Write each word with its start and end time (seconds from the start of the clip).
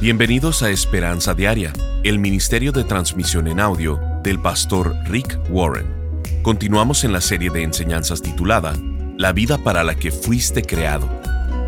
Bienvenidos 0.00 0.62
a 0.62 0.70
Esperanza 0.70 1.34
Diaria, 1.34 1.72
el 2.04 2.20
Ministerio 2.20 2.70
de 2.70 2.84
Transmisión 2.84 3.48
en 3.48 3.58
Audio 3.58 4.00
del 4.22 4.40
pastor 4.40 4.94
Rick 5.06 5.40
Warren. 5.50 5.88
Continuamos 6.42 7.02
en 7.02 7.12
la 7.12 7.20
serie 7.20 7.50
de 7.50 7.64
enseñanzas 7.64 8.22
titulada 8.22 8.74
La 9.16 9.32
vida 9.32 9.58
para 9.58 9.82
la 9.82 9.96
que 9.96 10.12
fuiste 10.12 10.62
creado. 10.62 11.10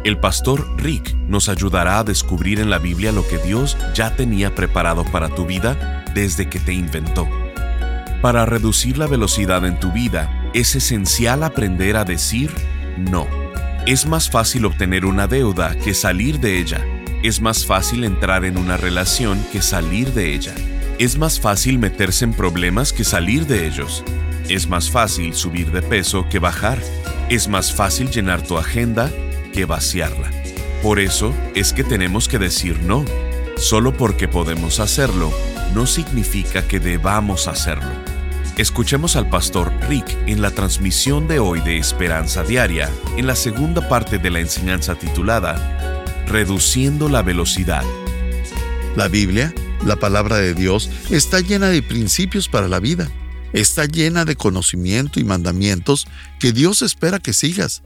El 0.04 0.16
pastor 0.20 0.64
Rick 0.80 1.12
nos 1.26 1.48
ayudará 1.48 1.98
a 1.98 2.04
descubrir 2.04 2.60
en 2.60 2.70
la 2.70 2.78
Biblia 2.78 3.10
lo 3.10 3.26
que 3.26 3.38
Dios 3.38 3.76
ya 3.94 4.14
tenía 4.14 4.54
preparado 4.54 5.04
para 5.06 5.28
tu 5.30 5.44
vida 5.44 6.04
desde 6.14 6.48
que 6.48 6.60
te 6.60 6.72
inventó. 6.72 7.28
Para 8.22 8.46
reducir 8.46 8.96
la 8.96 9.08
velocidad 9.08 9.64
en 9.64 9.80
tu 9.80 9.90
vida, 9.90 10.48
es 10.54 10.76
esencial 10.76 11.42
aprender 11.42 11.96
a 11.96 12.04
decir 12.04 12.52
no. 12.96 13.26
Es 13.88 14.06
más 14.06 14.30
fácil 14.30 14.66
obtener 14.66 15.04
una 15.04 15.26
deuda 15.26 15.74
que 15.74 15.94
salir 15.94 16.38
de 16.38 16.60
ella 16.60 16.80
es 17.22 17.42
más 17.42 17.66
fácil 17.66 18.04
entrar 18.04 18.46
en 18.46 18.56
una 18.56 18.78
relación 18.78 19.44
que 19.52 19.60
salir 19.60 20.14
de 20.14 20.34
ella. 20.34 20.54
Es 20.98 21.18
más 21.18 21.38
fácil 21.38 21.78
meterse 21.78 22.24
en 22.24 22.32
problemas 22.32 22.92
que 22.94 23.04
salir 23.04 23.46
de 23.46 23.66
ellos. 23.66 24.02
Es 24.48 24.68
más 24.68 24.90
fácil 24.90 25.34
subir 25.34 25.70
de 25.70 25.82
peso 25.82 26.26
que 26.30 26.38
bajar. 26.38 26.78
Es 27.28 27.46
más 27.46 27.74
fácil 27.74 28.10
llenar 28.10 28.42
tu 28.42 28.56
agenda 28.56 29.10
que 29.52 29.66
vaciarla. 29.66 30.30
Por 30.82 30.98
eso 30.98 31.34
es 31.54 31.74
que 31.74 31.84
tenemos 31.84 32.26
que 32.26 32.38
decir 32.38 32.80
no. 32.82 33.04
Solo 33.58 33.92
porque 33.92 34.26
podemos 34.26 34.80
hacerlo, 34.80 35.30
no 35.74 35.86
significa 35.86 36.66
que 36.66 36.80
debamos 36.80 37.48
hacerlo. 37.48 37.90
Escuchemos 38.56 39.16
al 39.16 39.28
pastor 39.28 39.72
Rick 39.88 40.16
en 40.26 40.40
la 40.40 40.50
transmisión 40.50 41.28
de 41.28 41.38
hoy 41.38 41.60
de 41.60 41.76
Esperanza 41.76 42.44
Diaria, 42.44 42.90
en 43.18 43.26
la 43.26 43.36
segunda 43.36 43.86
parte 43.88 44.18
de 44.18 44.30
la 44.30 44.40
enseñanza 44.40 44.94
titulada 44.94 45.89
reduciendo 46.30 47.08
la 47.08 47.22
velocidad. 47.22 47.84
La 48.96 49.08
Biblia, 49.08 49.52
la 49.84 49.96
palabra 49.96 50.36
de 50.36 50.54
Dios, 50.54 50.88
está 51.10 51.40
llena 51.40 51.68
de 51.68 51.82
principios 51.82 52.48
para 52.48 52.68
la 52.68 52.80
vida. 52.80 53.10
Está 53.52 53.86
llena 53.86 54.24
de 54.24 54.36
conocimiento 54.36 55.18
y 55.18 55.24
mandamientos 55.24 56.06
que 56.38 56.52
Dios 56.52 56.82
espera 56.82 57.18
que 57.18 57.32
sigas. 57.32 57.82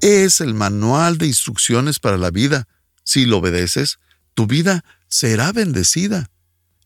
Es 0.00 0.40
el 0.40 0.54
manual 0.54 1.18
de 1.18 1.28
instrucciones 1.28 2.00
para 2.00 2.18
la 2.18 2.30
vida. 2.30 2.66
Si 3.04 3.26
lo 3.26 3.38
obedeces, 3.38 4.00
tu 4.34 4.46
vida 4.46 4.84
será 5.08 5.52
bendecida, 5.52 6.30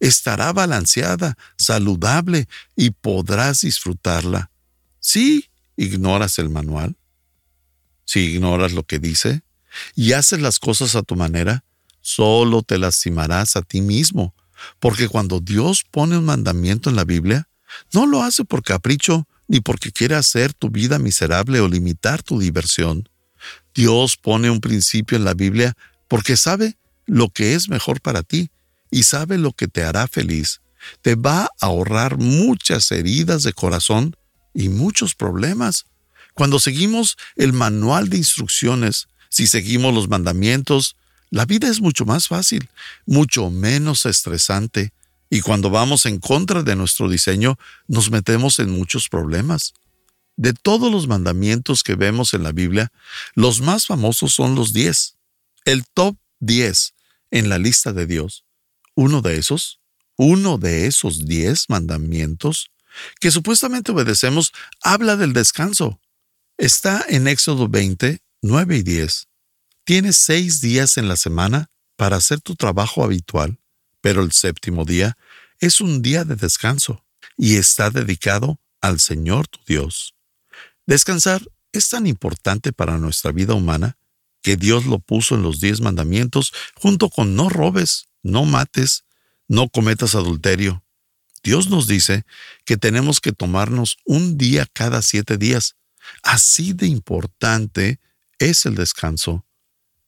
estará 0.01 0.53
balanceada, 0.53 1.39
saludable 1.57 2.49
y 2.77 2.91
podrás 2.91 3.63
disfrutarla. 3.63 4.51
Si 5.01 5.49
ignoras 5.77 6.39
el 6.39 6.51
manual, 6.51 6.97
si 8.05 8.21
ignoras 8.21 8.73
lo 8.73 8.83
que 8.83 8.99
dice, 8.99 9.43
y 9.95 10.13
haces 10.13 10.41
las 10.41 10.59
cosas 10.59 10.95
a 10.95 11.03
tu 11.03 11.17
manera, 11.17 11.65
solo 12.01 12.63
te 12.63 12.79
lastimarás 12.79 13.57
a 13.57 13.63
ti 13.63 13.81
mismo, 13.81 14.35
porque 14.79 15.09
cuando 15.09 15.41
Dios 15.41 15.85
pone 15.91 16.17
un 16.17 16.25
mandamiento 16.25 16.91
en 16.91 16.97
la 16.97 17.05
Biblia, 17.05 17.49
no 17.93 18.07
lo 18.07 18.23
hace 18.23 18.45
por 18.45 18.63
capricho 18.63 19.27
ni 19.47 19.61
porque 19.61 19.93
quiere 19.93 20.15
hacer 20.15 20.53
tu 20.53 20.71
vida 20.71 20.99
miserable 20.99 21.61
o 21.61 21.69
limitar 21.69 22.23
tu 22.23 22.39
diversión. 22.39 23.09
Dios 23.75 24.17
pone 24.17 24.51
un 24.51 24.61
principio 24.61 25.17
en 25.17 25.25
la 25.25 25.35
Biblia 25.35 25.75
porque 26.09 26.37
sabe 26.37 26.77
lo 27.07 27.31
que 27.31 27.55
es 27.55 27.69
mejor 27.69 28.01
para 28.01 28.23
ti 28.23 28.51
y 28.91 29.05
sabe 29.05 29.39
lo 29.39 29.53
que 29.53 29.69
te 29.69 29.85
hará 29.85 30.07
feliz. 30.09 30.61
Te 31.03 31.15
va 31.15 31.45
a 31.45 31.51
ahorrar 31.61 32.19
muchas 32.19 32.91
heridas 32.91 33.43
de 33.43 33.53
corazón 33.53 34.17
y 34.55 34.69
muchos 34.69 35.15
problemas. 35.15 35.87
Cuando 36.35 36.59
seguimos 36.59 37.17
el 37.37 37.53
manual 37.53 38.09
de 38.09 38.19
instrucciones, 38.19 39.09
si 39.29 39.47
seguimos 39.47 39.95
los 39.95 40.09
mandamientos, 40.09 40.97
la 41.31 41.45
vida 41.45 41.69
es 41.69 41.81
mucho 41.81 42.05
más 42.05 42.29
fácil, 42.29 42.69
mucho 43.07 43.51
menos 43.51 44.07
estresante, 44.07 44.93
y 45.31 45.41
cuando 45.41 45.71
vamos 45.71 46.07
en 46.07 46.19
contra 46.19 46.63
de 46.63 46.75
nuestro 46.75 47.09
diseño, 47.09 47.59
nos 47.87 48.11
metemos 48.11 48.59
en 48.59 48.71
muchos 48.71 49.09
problemas. 49.09 49.75
De 50.37 50.53
todos 50.53 50.91
los 50.91 51.07
mandamientos 51.07 51.83
que 51.83 51.97
vemos 51.97 52.33
en 52.33 52.43
la 52.43 52.53
Biblia, 52.53 52.93
los 53.35 53.61
más 53.61 53.87
famosos 53.87 54.33
son 54.33 54.55
los 54.55 54.73
diez. 54.73 55.17
El 55.65 55.85
top 55.87 56.17
10 56.41 56.95
en 57.31 57.49
la 57.49 57.59
lista 57.59 57.93
de 57.93 58.07
Dios. 58.07 58.45
Uno 58.95 59.21
de 59.21 59.37
esos, 59.37 59.81
uno 60.17 60.57
de 60.57 60.87
esos 60.87 61.27
diez 61.27 61.67
mandamientos 61.69 62.71
que 63.21 63.31
supuestamente 63.31 63.93
obedecemos, 63.93 64.53
habla 64.83 65.17
del 65.17 65.33
descanso. 65.33 66.01
Está 66.57 67.05
en 67.09 67.29
Éxodo 67.29 67.69
20, 67.69 68.21
9 68.43 68.77
y 68.77 68.83
10. 68.83 69.27
Tienes 69.85 70.17
seis 70.17 70.61
días 70.61 70.97
en 70.97 71.09
la 71.09 71.17
semana 71.17 71.71
para 71.97 72.17
hacer 72.17 72.41
tu 72.41 72.55
trabajo 72.55 73.03
habitual, 73.03 73.59
pero 74.01 74.23
el 74.23 74.31
séptimo 74.31 74.85
día 74.85 75.17
es 75.59 75.81
un 75.81 76.03
día 76.03 76.25
de 76.25 76.37
descanso 76.37 77.05
y 77.37 77.57
está 77.57 77.91
dedicado 77.91 78.61
al 78.81 79.01
Señor 79.01 79.49
tu 79.49 79.59
Dios. 79.67 80.15
Descansar 80.87 81.43
es 81.73 81.89
tan 81.89 82.07
importante 82.07 82.73
para 82.73 82.99
nuestra 82.99 83.33
vida 83.33 83.55
humana 83.55 83.99
que 84.41 84.57
Dios 84.57 84.87
lo 84.87 85.01
puso 85.01 85.35
en 85.35 85.43
los 85.43 85.59
diez 85.59 85.81
mandamientos 85.81 86.53
junto 86.77 87.11
con 87.11 87.35
no 87.35 87.49
robes, 87.49 88.07
no 88.23 88.45
mates, 88.45 89.05
no 89.49 89.69
cometas 89.69 90.15
adulterio. 90.15 90.85
Dios 91.43 91.71
nos 91.71 91.89
dice 91.89 92.25
que 92.65 92.77
tenemos 92.77 93.21
que 93.21 93.33
tomarnos 93.33 93.97
un 94.05 94.39
día 94.39 94.65
cada 94.73 95.03
siete 95.03 95.39
días. 95.39 95.75
Así 96.23 96.73
de 96.73 96.87
importante 96.87 97.99
es 98.39 98.67
el 98.67 98.75
descanso. 98.75 99.45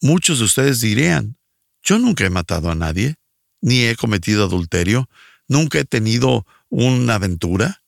Muchos 0.01 0.39
de 0.39 0.47
ustedes 0.47 0.81
dirían, 0.81 1.37
yo 1.83 1.99
nunca 1.99 2.25
he 2.25 2.31
matado 2.31 2.71
a 2.71 2.75
nadie, 2.75 3.17
ni 3.61 3.85
he 3.85 3.97
cometido 3.97 4.45
adulterio, 4.45 5.09
nunca 5.49 5.79
he 5.79 5.85
tenido 5.85 6.47
una 6.69 7.17
aventura, 7.17 7.83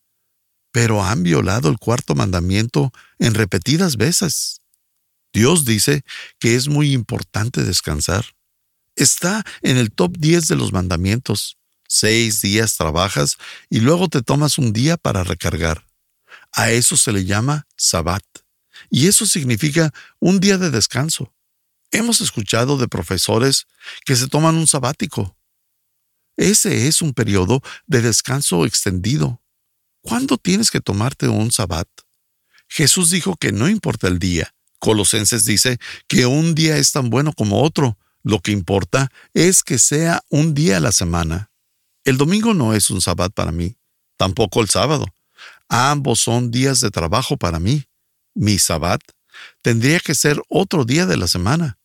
pero 0.71 1.05
han 1.05 1.23
violado 1.23 1.69
el 1.69 1.79
cuarto 1.79 2.15
mandamiento 2.15 2.93
en 3.19 3.35
repetidas 3.35 3.97
veces. 3.97 4.61
Dios 5.33 5.65
dice 5.65 6.05
que 6.39 6.57
es 6.57 6.69
muy 6.69 6.93
importante 6.93 7.65
descansar. 7.65 8.27
Está 8.97 9.45
en 9.63 9.77
el 9.79 9.91
top 9.91 10.17
10 10.19 10.49
de 10.49 10.57
los 10.57 10.73
mandamientos. 10.73 11.57
Seis 11.89 12.41
días 12.41 12.77
trabajas 12.77 13.37
y 13.71 13.81
luego 13.81 14.09
te 14.09 14.23
tomas 14.23 14.59
un 14.59 14.73
día 14.73 14.97
para 14.97 15.25
recargar. 15.25 15.87
A 16.53 16.71
eso 16.71 16.97
se 16.97 17.13
le 17.13 17.25
llama 17.25 17.67
sabbat 17.77 18.25
y 18.91 19.07
eso 19.09 19.27
significa 19.27 19.93
un 20.21 20.41
día 20.41 20.59
de 20.59 20.71
descanso. 20.71 21.33
Hemos 21.91 22.21
escuchado 22.21 22.79
de 22.79 22.89
profesores 22.89 23.67
que 24.05 24.17
se 24.17 24.27
toman 24.27 24.57
un 24.57 24.67
sabático. 24.67 25.37
Ese 26.37 26.89
es 26.89 27.03
un 27.03 27.13
periodo 27.13 27.61
de 27.87 28.01
descanso 28.01 28.65
extendido. 28.65 29.43
¿Cuándo 30.01 30.39
tienes 30.39 30.71
que 30.71 30.81
tomarte 30.81 31.29
un 31.29 31.53
sabbat? 31.53 31.89
Jesús 32.69 33.11
dijo 33.11 33.37
que 33.37 33.53
no 33.53 33.69
importa 33.69 34.09
el 34.09 34.19
día. 34.19 34.55
Colosenses 34.79 35.45
dice 35.45 35.79
que 36.09 36.25
un 36.25 36.55
día 36.55 36.79
es 36.79 36.93
tan 36.93 37.11
bueno 37.11 37.33
como 37.35 37.63
otro. 37.63 37.99
Lo 38.25 38.41
que 38.41 38.53
importa 38.53 39.13
es 39.35 39.63
que 39.63 39.79
sea 39.79 40.23
un 40.31 40.55
día 40.55 40.79
a 40.79 40.81
la 40.81 40.93
semana. 40.93 41.51
El 42.05 42.17
domingo 42.17 42.55
no 42.55 42.73
es 42.75 42.91
un 42.91 43.01
sabbat 43.01 43.33
para 43.33 43.53
mí, 43.53 43.77
tampoco 44.17 44.63
el 44.63 44.71
sábado. 44.71 45.07
Ambos 45.69 46.21
son 46.21 46.51
días 46.51 46.81
de 46.81 46.91
trabajo 46.91 47.37
para 47.37 47.61
mí 47.61 47.85
mi 48.35 48.59
sabbat, 48.59 49.01
tendría 49.63 50.01
que 50.01 50.15
ser 50.15 50.41
otro 50.49 50.85
día 50.85 51.07
de 51.07 51.17
la 51.17 51.29
semana. 51.29 51.79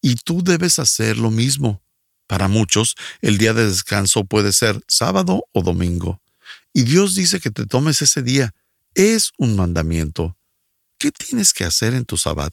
Y 0.00 0.16
tú 0.16 0.42
debes 0.42 0.78
hacer 0.78 1.18
lo 1.18 1.30
mismo. 1.30 1.82
Para 2.26 2.48
muchos, 2.48 2.94
el 3.20 3.38
día 3.38 3.54
de 3.54 3.66
descanso 3.66 4.24
puede 4.24 4.52
ser 4.52 4.82
sábado 4.86 5.44
o 5.52 5.62
domingo. 5.62 6.20
Y 6.72 6.82
Dios 6.82 7.14
dice 7.14 7.40
que 7.40 7.50
te 7.50 7.66
tomes 7.66 8.02
ese 8.02 8.22
día. 8.22 8.54
Es 8.94 9.32
un 9.38 9.56
mandamiento. 9.56 10.36
¿Qué 10.98 11.10
tienes 11.10 11.52
que 11.52 11.64
hacer 11.64 11.94
en 11.94 12.04
tu 12.04 12.16
sabbat? 12.16 12.52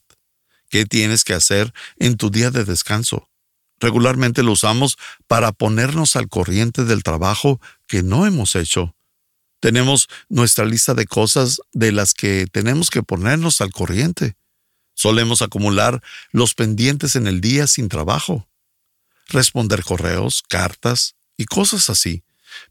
¿Qué 0.70 0.86
tienes 0.86 1.24
que 1.24 1.34
hacer 1.34 1.74
en 1.98 2.18
tu 2.18 2.30
día 2.30 2.52
de 2.52 2.64
descanso? 2.64 3.30
Regularmente 3.80 4.44
lo 4.44 4.54
usamos 4.54 4.98
para 5.28 5.52
ponernos 5.52 6.16
al 6.16 6.30
corriente 6.30 6.86
del 6.86 7.04
trabajo 7.04 7.60
que 7.88 8.02
no 8.02 8.26
hemos 8.26 8.56
hecho 8.56 8.96
tenemos 9.60 10.08
nuestra 10.30 10.66
lista 10.66 10.94
de 10.94 11.06
cosas 11.06 11.60
de 11.74 11.92
las 11.92 12.14
que 12.14 12.48
tenemos 12.52 12.90
que 12.90 13.04
ponernos 13.04 13.62
al 13.62 13.72
corriente. 13.72 14.36
Solemos 14.94 15.42
acumular 15.42 16.02
los 16.32 16.54
pendientes 16.54 17.16
en 17.16 17.28
el 17.28 17.42
día 17.42 17.68
sin 17.68 17.90
trabajo, 17.90 18.48
responder 19.28 19.84
correos, 19.84 20.44
cartas 20.48 21.16
y 21.38 21.46
cosas 21.46 21.90
así. 21.90 22.24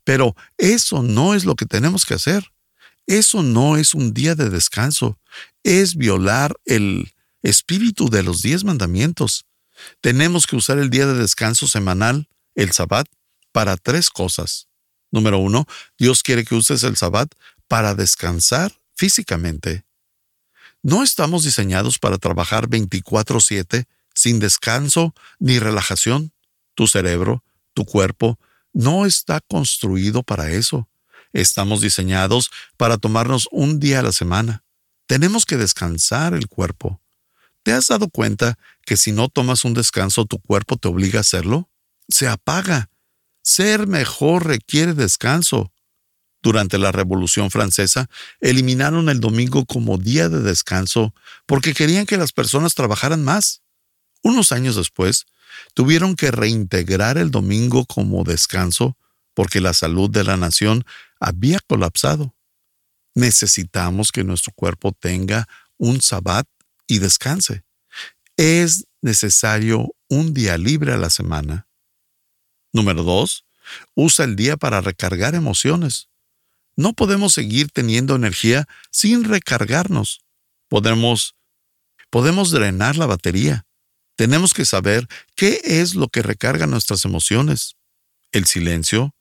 Pero 0.05 0.35
eso 0.57 1.03
no 1.03 1.35
es 1.35 1.45
lo 1.45 1.57
que 1.57 1.67
tenemos 1.67 2.07
que 2.07 2.15
hacer. 2.15 2.53
Eso 3.07 3.43
no 3.43 3.77
es 3.77 3.93
un 3.95 4.15
día 4.15 4.35
de 4.35 4.49
descanso. 4.49 5.19
Es 5.63 5.97
violar 5.97 6.57
el 6.65 7.13
espíritu 7.43 8.09
de 8.09 8.23
los 8.23 8.41
diez 8.41 8.65
mandamientos. 8.65 9.45
Tenemos 10.01 10.47
que 10.47 10.57
usar 10.57 10.79
el 10.79 10.89
día 10.89 11.07
de 11.07 11.15
descanso 11.15 11.67
semanal, 11.67 12.29
el 12.55 12.73
sabbat, 12.73 13.07
para 13.53 13.77
tres 13.77 14.09
cosas. 14.09 14.69
Número 15.15 15.39
uno, 15.39 15.65
Dios 15.97 16.25
quiere 16.25 16.45
que 16.45 16.57
uses 16.57 16.83
el 16.83 16.97
sabbat 16.97 17.33
para 17.69 17.95
descansar 17.95 18.73
físicamente. 18.97 19.85
No 20.83 21.05
estamos 21.05 21.45
diseñados 21.45 22.01
para 22.01 22.19
trabajar 22.19 22.67
24/7 22.67 23.87
sin 24.13 24.41
descanso 24.41 25.15
ni 25.39 25.61
relajación. 25.61 26.33
Tu 26.75 26.89
cerebro, 26.89 27.45
Tu 27.75 27.85
cuerpo 27.85 28.41
no 28.73 29.07
está 29.07 29.41
construido 29.41 30.25
para 30.25 30.51
eso. 30.51 30.89
Estamos 31.33 31.81
diseñados 31.81 32.51
para 32.77 32.99
tomarnos 32.99 33.49
un 33.53 33.79
día 33.79 34.01
a 34.01 34.03
la 34.03 34.11
semana. 34.11 34.65
Tenemos 35.07 35.45
que 35.47 35.57
descansar 35.57 36.35
el 36.35 36.49
cuerpo. 36.49 37.01
¿Te 37.63 37.73
has 37.73 37.87
dado 37.87 38.09
cuenta 38.09 38.59
que 38.85 38.97
si 38.97 39.13
no 39.13 39.29
tomas 39.29 39.65
un 39.65 39.75
descanso 39.75 40.25
tu 40.25 40.41
cuerpo 40.41 40.77
te 40.77 40.89
obliga 40.89 41.21
a 41.21 41.21
hacerlo? 41.21 41.69
Se 42.09 42.27
apaga. 42.27 42.91
Ser 43.45 43.87
mejor 43.87 44.47
requiere 44.47 44.95
descanso. 44.95 45.71
Durante 46.43 46.79
la 46.79 46.93
Revolución 46.93 47.51
Francesa, 47.51 48.09
eliminaron 48.41 49.09
el 49.11 49.21
domingo 49.21 49.67
como 49.67 49.99
día 49.99 50.29
de 50.29 50.41
descanso 50.41 51.15
porque 51.47 51.75
querían 51.75 52.07
que 52.07 52.17
las 52.17 52.33
personas 52.33 52.75
trabajaran 52.75 53.23
más. 53.23 53.63
Unos 54.23 54.51
años 54.51 54.77
después, 54.77 55.27
tuvieron 55.75 56.17
que 56.17 56.31
reintegrar 56.31 57.19
el 57.19 57.31
domingo 57.31 57.85
como 57.85 58.25
descanso 58.25 58.97
porque 59.35 59.61
la 59.61 59.75
salud 59.75 60.09
de 60.11 60.25
la 60.25 60.39
nación 60.39 60.85
había 61.21 61.61
colapsado. 61.61 62.35
Necesitamos 63.15 64.11
que 64.11 64.25
nuestro 64.25 64.53
cuerpo 64.55 64.93
tenga 64.93 65.49
un 65.77 66.01
sabbat 66.01 66.47
y 66.87 66.99
descanse. 66.99 67.63
Es 68.39 68.87
necesario 69.03 69.95
un 70.09 70.33
día 70.33 70.57
libre 70.57 70.93
a 70.93 70.97
la 70.97 71.11
semana. 71.11 71.67
Número 72.75 73.05
dos, 73.05 73.45
usa 73.95 74.25
el 74.25 74.35
día 74.35 74.57
para 74.57 74.81
recargar 74.81 75.37
emociones. 75.37 76.09
No 76.75 76.93
podemos 76.93 77.33
seguir 77.33 77.71
teniendo 77.71 78.17
energía 78.17 78.67
sin 78.91 79.23
recargarnos. 79.23 80.23
Podemos, 80.69 81.37
podemos 82.11 82.51
drenar 82.51 82.97
la 82.97 83.07
batería. 83.07 83.65
Tenemos 84.17 84.55
que 84.55 84.65
saber 84.65 85.07
qué 85.37 85.61
es 85.63 85.95
lo 85.95 86.09
que 86.09 86.23
recarga 86.23 86.67
nuestras 86.67 87.05
emociones. 87.05 87.77
El 88.33 88.45
silencio, 88.45 89.15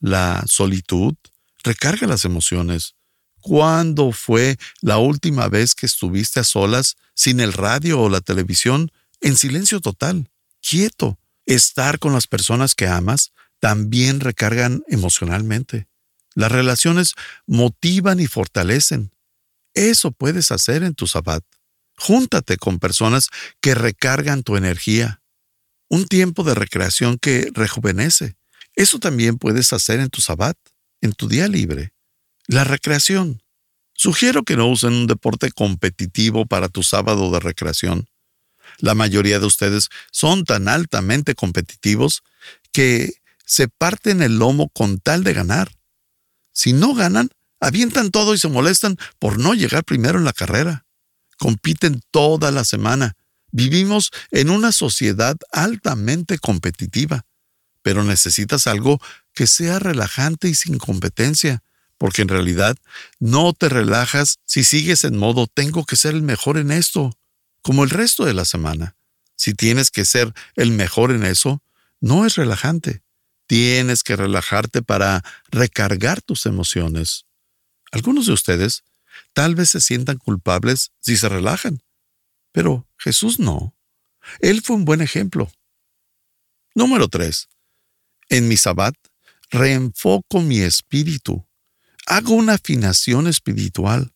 la 0.00 0.42
solitud, 0.48 1.14
recarga 1.62 2.08
las 2.08 2.24
emociones. 2.24 2.96
¿Cuándo 3.40 4.10
fue 4.10 4.56
la 4.80 4.98
última 4.98 5.46
vez 5.46 5.76
que 5.76 5.86
estuviste 5.86 6.40
a 6.40 6.44
solas, 6.44 6.96
sin 7.14 7.38
el 7.38 7.52
radio 7.52 8.00
o 8.00 8.08
la 8.08 8.20
televisión, 8.20 8.90
en 9.20 9.36
silencio 9.36 9.80
total, 9.80 10.28
quieto? 10.60 11.20
Estar 11.46 11.98
con 11.98 12.12
las 12.12 12.26
personas 12.26 12.74
que 12.74 12.88
amas 12.88 13.32
también 13.60 14.20
recargan 14.20 14.82
emocionalmente. 14.88 15.88
Las 16.34 16.52
relaciones 16.52 17.14
motivan 17.46 18.20
y 18.20 18.26
fortalecen. 18.26 19.12
Eso 19.74 20.10
puedes 20.10 20.52
hacer 20.52 20.82
en 20.82 20.94
tu 20.94 21.06
sabbat. 21.06 21.44
Júntate 21.96 22.56
con 22.56 22.78
personas 22.78 23.28
que 23.60 23.74
recargan 23.74 24.42
tu 24.42 24.56
energía. 24.56 25.22
Un 25.88 26.06
tiempo 26.06 26.44
de 26.44 26.54
recreación 26.54 27.16
que 27.18 27.50
rejuvenece. 27.54 28.36
Eso 28.74 28.98
también 28.98 29.38
puedes 29.38 29.72
hacer 29.72 30.00
en 30.00 30.10
tu 30.10 30.20
sabbat, 30.20 30.58
en 31.00 31.12
tu 31.12 31.28
día 31.28 31.48
libre. 31.48 31.94
La 32.46 32.64
recreación. 32.64 33.42
Sugiero 33.94 34.42
que 34.42 34.56
no 34.56 34.68
usen 34.68 34.92
un 34.92 35.06
deporte 35.06 35.50
competitivo 35.52 36.44
para 36.44 36.68
tu 36.68 36.82
sábado 36.82 37.30
de 37.30 37.40
recreación. 37.40 38.08
La 38.78 38.94
mayoría 38.94 39.38
de 39.38 39.46
ustedes 39.46 39.88
son 40.10 40.44
tan 40.44 40.68
altamente 40.68 41.34
competitivos 41.34 42.22
que 42.72 43.14
se 43.44 43.68
parten 43.68 44.22
el 44.22 44.38
lomo 44.38 44.68
con 44.70 44.98
tal 44.98 45.24
de 45.24 45.32
ganar. 45.32 45.72
Si 46.52 46.72
no 46.72 46.94
ganan, 46.94 47.30
avientan 47.60 48.10
todo 48.10 48.34
y 48.34 48.38
se 48.38 48.48
molestan 48.48 48.96
por 49.18 49.38
no 49.38 49.54
llegar 49.54 49.84
primero 49.84 50.18
en 50.18 50.24
la 50.24 50.32
carrera. 50.32 50.84
Compiten 51.38 52.00
toda 52.10 52.50
la 52.50 52.64
semana. 52.64 53.14
Vivimos 53.52 54.10
en 54.30 54.50
una 54.50 54.72
sociedad 54.72 55.36
altamente 55.52 56.38
competitiva, 56.38 57.24
pero 57.82 58.04
necesitas 58.04 58.66
algo 58.66 59.00
que 59.32 59.46
sea 59.46 59.78
relajante 59.78 60.48
y 60.48 60.54
sin 60.54 60.78
competencia, 60.78 61.62
porque 61.98 62.22
en 62.22 62.28
realidad 62.28 62.76
no 63.20 63.52
te 63.52 63.68
relajas 63.68 64.38
si 64.44 64.64
sigues 64.64 65.04
en 65.04 65.16
modo 65.16 65.46
tengo 65.46 65.84
que 65.84 65.96
ser 65.96 66.14
el 66.14 66.22
mejor 66.22 66.58
en 66.58 66.70
esto, 66.70 67.16
como 67.66 67.82
el 67.82 67.90
resto 67.90 68.24
de 68.24 68.32
la 68.32 68.44
semana. 68.44 68.94
Si 69.34 69.52
tienes 69.52 69.90
que 69.90 70.04
ser 70.04 70.32
el 70.54 70.70
mejor 70.70 71.10
en 71.10 71.24
eso, 71.24 71.64
no 72.00 72.24
es 72.24 72.36
relajante. 72.36 73.02
Tienes 73.48 74.04
que 74.04 74.14
relajarte 74.14 74.82
para 74.82 75.24
recargar 75.48 76.22
tus 76.22 76.46
emociones. 76.46 77.26
Algunos 77.90 78.26
de 78.26 78.34
ustedes 78.34 78.84
tal 79.32 79.56
vez 79.56 79.70
se 79.70 79.80
sientan 79.80 80.18
culpables 80.18 80.92
si 81.00 81.16
se 81.16 81.28
relajan, 81.28 81.82
pero 82.52 82.86
Jesús 82.98 83.40
no. 83.40 83.74
Él 84.38 84.62
fue 84.62 84.76
un 84.76 84.84
buen 84.84 85.00
ejemplo. 85.00 85.50
Número 86.72 87.08
3. 87.08 87.48
En 88.28 88.46
mi 88.46 88.56
sabbat 88.56 88.94
reenfoco 89.50 90.40
mi 90.40 90.60
espíritu. 90.60 91.44
Hago 92.06 92.34
una 92.34 92.54
afinación 92.54 93.26
espiritual. 93.26 94.12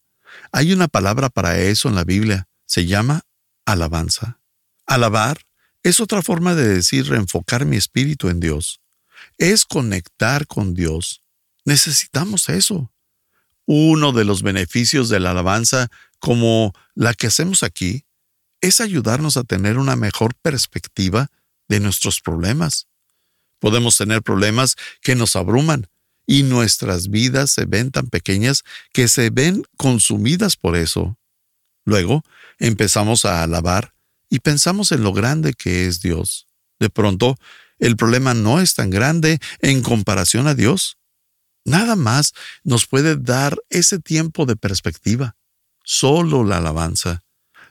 Hay 0.52 0.73
una 0.73 0.87
palabra 0.87 1.31
para 1.31 1.58
eso 1.58 1.88
en 1.88 1.97
la 1.97 2.05
Biblia. 2.05 2.47
Se 2.64 2.87
llama 2.87 3.25
alabanza. 3.65 4.41
Alabar 4.87 5.39
es 5.83 6.01
otra 6.01 6.23
forma 6.23 6.55
de 6.55 6.69
decir 6.69 7.09
reenfocar 7.09 7.65
mi 7.65 7.77
espíritu 7.77 8.29
en 8.29 8.41
Dios 8.41 8.81
es 9.39 9.65
conectar 9.65 10.47
con 10.47 10.75
Dios. 10.75 11.23
Necesitamos 11.65 12.49
eso. 12.49 12.93
Uno 13.67 14.12
de 14.12 14.25
los 14.25 14.43
beneficios 14.43 15.09
de 15.09 15.21
la 15.21 15.31
alabanza, 15.31 15.89
como 16.19 16.75
la 16.95 17.15
que 17.15 17.29
hacemos 17.29 17.62
aquí, 17.62 18.05
es 18.61 18.81
ayudarnos 18.81 19.37
a 19.37 19.45
tener 19.45 19.79
una 19.79 19.97
mejor 19.97 20.35
perspectiva 20.35 21.31
de 21.69 21.81
nuestros 21.81 22.21
problemas. 22.21 22.89
Podemos 23.59 23.97
tener 23.97 24.23
problemas 24.23 24.77
que 25.01 25.15
nos 25.15 25.37
abruman 25.37 25.87
y 26.27 26.43
nuestras 26.43 27.09
vidas 27.09 27.51
se 27.51 27.65
ven 27.65 27.91
tan 27.91 28.09
pequeñas 28.09 28.62
que 28.93 29.09
se 29.09 29.31
ven 29.31 29.65
consumidas 29.77 30.57
por 30.57 30.77
eso. 30.77 31.17
Luego 31.85 32.23
empezamos 32.59 33.25
a 33.25 33.43
alabar 33.43 33.94
y 34.29 34.41
pensamos 34.41 34.93
en 34.93 35.03
lo 35.03 35.12
grande 35.12 35.53
que 35.55 35.87
es 35.87 36.00
Dios. 36.00 36.47
De 36.79 36.91
pronto 36.91 37.37
el 37.79 37.97
problema 37.97 38.35
no 38.35 38.61
es 38.61 38.75
tan 38.75 38.91
grande 38.91 39.41
en 39.61 39.82
comparación 39.82 40.47
a 40.47 40.55
Dios. 40.55 40.99
Nada 41.65 41.97
más 41.97 42.32
nos 42.62 42.87
puede 42.87 43.17
dar 43.17 43.56
ese 43.71 43.99
tiempo 43.99 44.47
de 44.47 44.56
perspectiva. 44.56 45.37
Solo 45.82 46.44
la 46.44 46.59
alabanza. 46.59 47.23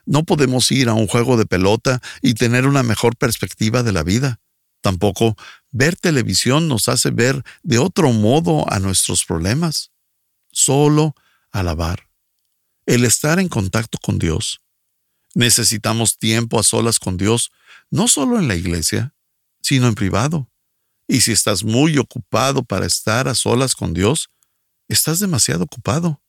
No 0.04 0.24
podemos 0.24 0.70
ir 0.72 0.88
a 0.88 0.94
un 0.94 1.06
juego 1.06 1.36
de 1.36 1.46
pelota 1.46 2.00
y 2.20 2.34
tener 2.34 2.66
una 2.66 2.82
mejor 2.82 3.16
perspectiva 3.16 3.82
de 3.82 3.92
la 3.92 4.02
vida. 4.02 4.40
Tampoco 4.80 5.36
ver 5.70 5.96
televisión 5.96 6.66
nos 6.66 6.88
hace 6.88 7.10
ver 7.10 7.42
de 7.62 7.78
otro 7.78 8.12
modo 8.12 8.70
a 8.70 8.80
nuestros 8.80 9.24
problemas. 9.24 9.92
Solo 10.50 11.14
alabar. 11.52 12.09
El 12.90 13.04
estar 13.04 13.38
en 13.38 13.48
contacto 13.48 13.98
con 14.02 14.18
Dios. 14.18 14.62
Necesitamos 15.36 16.18
tiempo 16.18 16.58
a 16.58 16.64
solas 16.64 16.98
con 16.98 17.16
Dios, 17.16 17.52
no 17.88 18.08
solo 18.08 18.36
en 18.36 18.48
la 18.48 18.56
iglesia, 18.56 19.14
sino 19.62 19.86
en 19.86 19.94
privado. 19.94 20.50
Y 21.06 21.20
si 21.20 21.30
estás 21.30 21.62
muy 21.62 21.98
ocupado 21.98 22.64
para 22.64 22.86
estar 22.86 23.28
a 23.28 23.36
solas 23.36 23.76
con 23.76 23.94
Dios, 23.94 24.28
estás 24.88 25.20
demasiado 25.20 25.62
ocupado. 25.62 26.20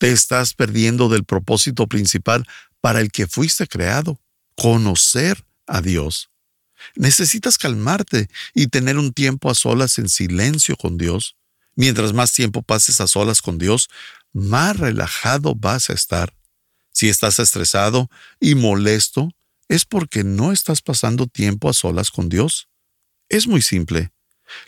Te 0.00 0.10
estás 0.10 0.52
perdiendo 0.52 1.08
del 1.08 1.22
propósito 1.22 1.86
principal 1.86 2.44
para 2.80 3.00
el 3.00 3.12
que 3.12 3.28
fuiste 3.28 3.68
creado, 3.68 4.20
conocer 4.56 5.46
a 5.68 5.80
Dios. 5.80 6.28
Necesitas 6.96 7.56
calmarte 7.56 8.28
y 8.52 8.66
tener 8.66 8.98
un 8.98 9.12
tiempo 9.12 9.48
a 9.48 9.54
solas 9.54 9.96
en 9.98 10.08
silencio 10.08 10.74
con 10.74 10.98
Dios. 10.98 11.36
Mientras 11.76 12.12
más 12.12 12.32
tiempo 12.32 12.62
pases 12.62 13.00
a 13.00 13.06
solas 13.06 13.40
con 13.40 13.58
Dios, 13.58 13.88
más 14.34 14.76
relajado 14.76 15.54
vas 15.54 15.88
a 15.88 15.94
estar. 15.94 16.34
Si 16.92 17.08
estás 17.08 17.38
estresado 17.38 18.10
y 18.38 18.54
molesto, 18.54 19.30
es 19.68 19.86
porque 19.86 20.22
no 20.22 20.52
estás 20.52 20.82
pasando 20.82 21.26
tiempo 21.26 21.70
a 21.70 21.72
solas 21.72 22.10
con 22.10 22.28
Dios. 22.28 22.68
Es 23.30 23.46
muy 23.46 23.62
simple. 23.62 24.12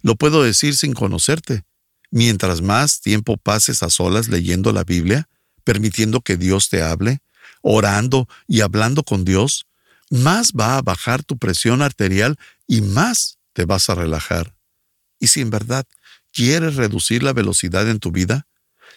Lo 0.00 0.16
puedo 0.16 0.42
decir 0.42 0.75
sin 0.75 0.94
conocerte. 0.94 1.64
Mientras 2.11 2.62
más 2.62 3.00
tiempo 3.00 3.37
pases 3.37 3.82
a 3.82 3.90
solas 3.90 4.28
leyendo 4.28 4.73
la 4.73 4.85
Biblia, 4.85 5.28
permitiendo 5.64 6.20
que 6.20 6.37
Dios 6.37 6.68
te 6.70 6.82
hable, 6.82 7.18
orando 7.61 8.28
y 8.46 8.61
hablando 8.61 9.02
con 9.02 9.25
Dios, 9.25 9.66
más 10.11 10.52
va 10.52 10.78
a 10.78 10.82
bajar 10.82 11.25
tu 11.25 11.37
presión 11.37 11.82
arterial 11.82 12.38
y 12.66 12.80
más 12.80 13.38
te 13.52 13.64
vas 13.64 13.90
a 13.90 13.96
relajar. 13.96 14.56
Y 15.18 15.26
si 15.26 15.40
en 15.40 15.50
verdad 15.50 15.87
quieres 16.32 16.76
reducir 16.76 17.23
la 17.23 17.32
velocidad 17.32 17.88
en 17.88 17.99
tu 17.99 18.12
vida, 18.12 18.46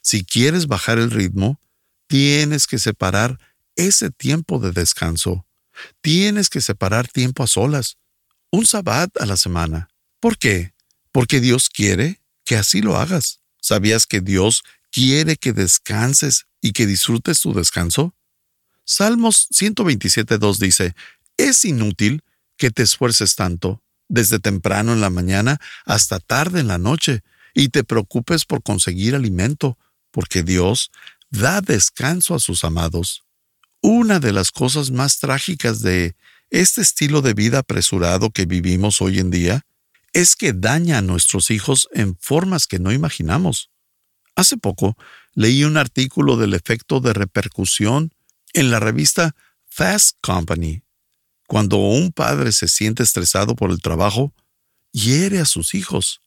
si 0.01 0.23
quieres 0.23 0.67
bajar 0.67 0.97
el 0.97 1.11
ritmo, 1.11 1.59
tienes 2.07 2.67
que 2.67 2.79
separar 2.79 3.39
ese 3.75 4.09
tiempo 4.11 4.59
de 4.59 4.71
descanso. 4.71 5.45
Tienes 6.01 6.49
que 6.49 6.61
separar 6.61 7.07
tiempo 7.07 7.43
a 7.43 7.47
solas, 7.47 7.97
un 8.51 8.65
sabbat 8.65 9.09
a 9.21 9.25
la 9.25 9.37
semana. 9.37 9.89
¿Por 10.19 10.37
qué? 10.37 10.73
Porque 11.11 11.39
Dios 11.39 11.69
quiere 11.69 12.21
que 12.45 12.57
así 12.57 12.81
lo 12.81 12.97
hagas. 12.97 13.41
¿Sabías 13.61 14.05
que 14.05 14.21
Dios 14.21 14.63
quiere 14.91 15.35
que 15.37 15.53
descanses 15.53 16.47
y 16.61 16.73
que 16.73 16.85
disfrutes 16.85 17.41
tu 17.41 17.53
descanso? 17.53 18.15
Salmos 18.85 19.47
127.2 19.51 20.57
dice, 20.57 20.95
es 21.37 21.63
inútil 21.63 22.23
que 22.57 22.71
te 22.71 22.83
esfuerces 22.83 23.35
tanto. 23.35 23.81
desde 24.11 24.39
temprano 24.39 24.91
en 24.91 25.01
la 25.01 25.11
mañana 25.11 25.61
hasta 25.85 26.19
tarde 26.19 26.61
en 26.61 26.67
la 26.67 26.79
noche, 26.79 27.21
y 27.53 27.69
te 27.69 27.83
preocupes 27.83 28.45
por 28.45 28.63
conseguir 28.63 29.15
alimento, 29.15 29.77
porque 30.11 30.43
Dios 30.43 30.91
da 31.29 31.61
descanso 31.61 32.35
a 32.35 32.39
sus 32.39 32.63
amados. 32.63 33.23
Una 33.81 34.19
de 34.19 34.33
las 34.33 34.51
cosas 34.51 34.91
más 34.91 35.19
trágicas 35.19 35.81
de 35.81 36.15
este 36.49 36.81
estilo 36.81 37.21
de 37.21 37.33
vida 37.33 37.59
apresurado 37.59 38.31
que 38.31 38.45
vivimos 38.45 39.01
hoy 39.01 39.19
en 39.19 39.29
día 39.29 39.65
es 40.13 40.35
que 40.35 40.53
daña 40.53 40.97
a 40.97 41.01
nuestros 41.01 41.51
hijos 41.51 41.87
en 41.93 42.17
formas 42.17 42.67
que 42.67 42.79
no 42.79 42.91
imaginamos. 42.91 43.69
Hace 44.35 44.57
poco 44.57 44.97
leí 45.33 45.63
un 45.63 45.77
artículo 45.77 46.37
del 46.37 46.53
efecto 46.53 46.99
de 46.99 47.13
repercusión 47.13 48.13
en 48.53 48.71
la 48.71 48.79
revista 48.79 49.35
Fast 49.67 50.17
Company. 50.21 50.81
Cuando 51.47 51.77
un 51.77 52.11
padre 52.11 52.51
se 52.51 52.67
siente 52.67 53.03
estresado 53.03 53.55
por 53.55 53.71
el 53.71 53.81
trabajo, 53.81 54.33
hiere 54.91 55.39
a 55.39 55.45
sus 55.45 55.73
hijos. 55.73 56.21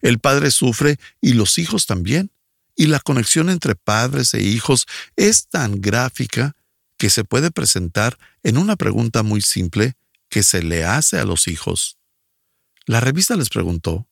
El 0.00 0.18
padre 0.18 0.50
sufre 0.50 0.98
y 1.20 1.34
los 1.34 1.58
hijos 1.58 1.86
también. 1.86 2.30
Y 2.74 2.86
la 2.86 3.00
conexión 3.00 3.50
entre 3.50 3.74
padres 3.74 4.34
e 4.34 4.42
hijos 4.42 4.86
es 5.16 5.48
tan 5.48 5.80
gráfica 5.80 6.54
que 6.96 7.10
se 7.10 7.24
puede 7.24 7.50
presentar 7.50 8.18
en 8.42 8.56
una 8.56 8.76
pregunta 8.76 9.22
muy 9.22 9.42
simple 9.42 9.94
que 10.28 10.42
se 10.42 10.62
le 10.62 10.84
hace 10.84 11.18
a 11.18 11.24
los 11.24 11.48
hijos. 11.48 11.98
La 12.86 13.00
revista 13.00 13.36
les 13.36 13.48
preguntó, 13.48 14.06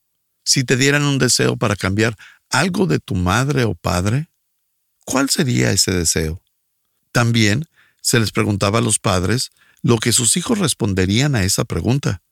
si 0.44 0.64
te 0.64 0.76
dieran 0.76 1.04
un 1.04 1.18
deseo 1.18 1.56
para 1.56 1.76
cambiar 1.76 2.16
algo 2.50 2.86
de 2.86 2.98
tu 2.98 3.14
madre 3.14 3.64
o 3.64 3.74
padre, 3.74 4.28
¿cuál 5.04 5.30
sería 5.30 5.70
ese 5.70 5.92
deseo? 5.92 6.42
También 7.12 7.68
se 8.00 8.20
les 8.20 8.32
preguntaba 8.32 8.78
a 8.78 8.82
los 8.82 8.98
padres 8.98 9.50
lo 9.82 9.98
que 9.98 10.12
sus 10.12 10.36
hijos 10.36 10.58
responderían 10.58 11.34
a 11.34 11.44
esa 11.44 11.64
pregunta. 11.64 12.22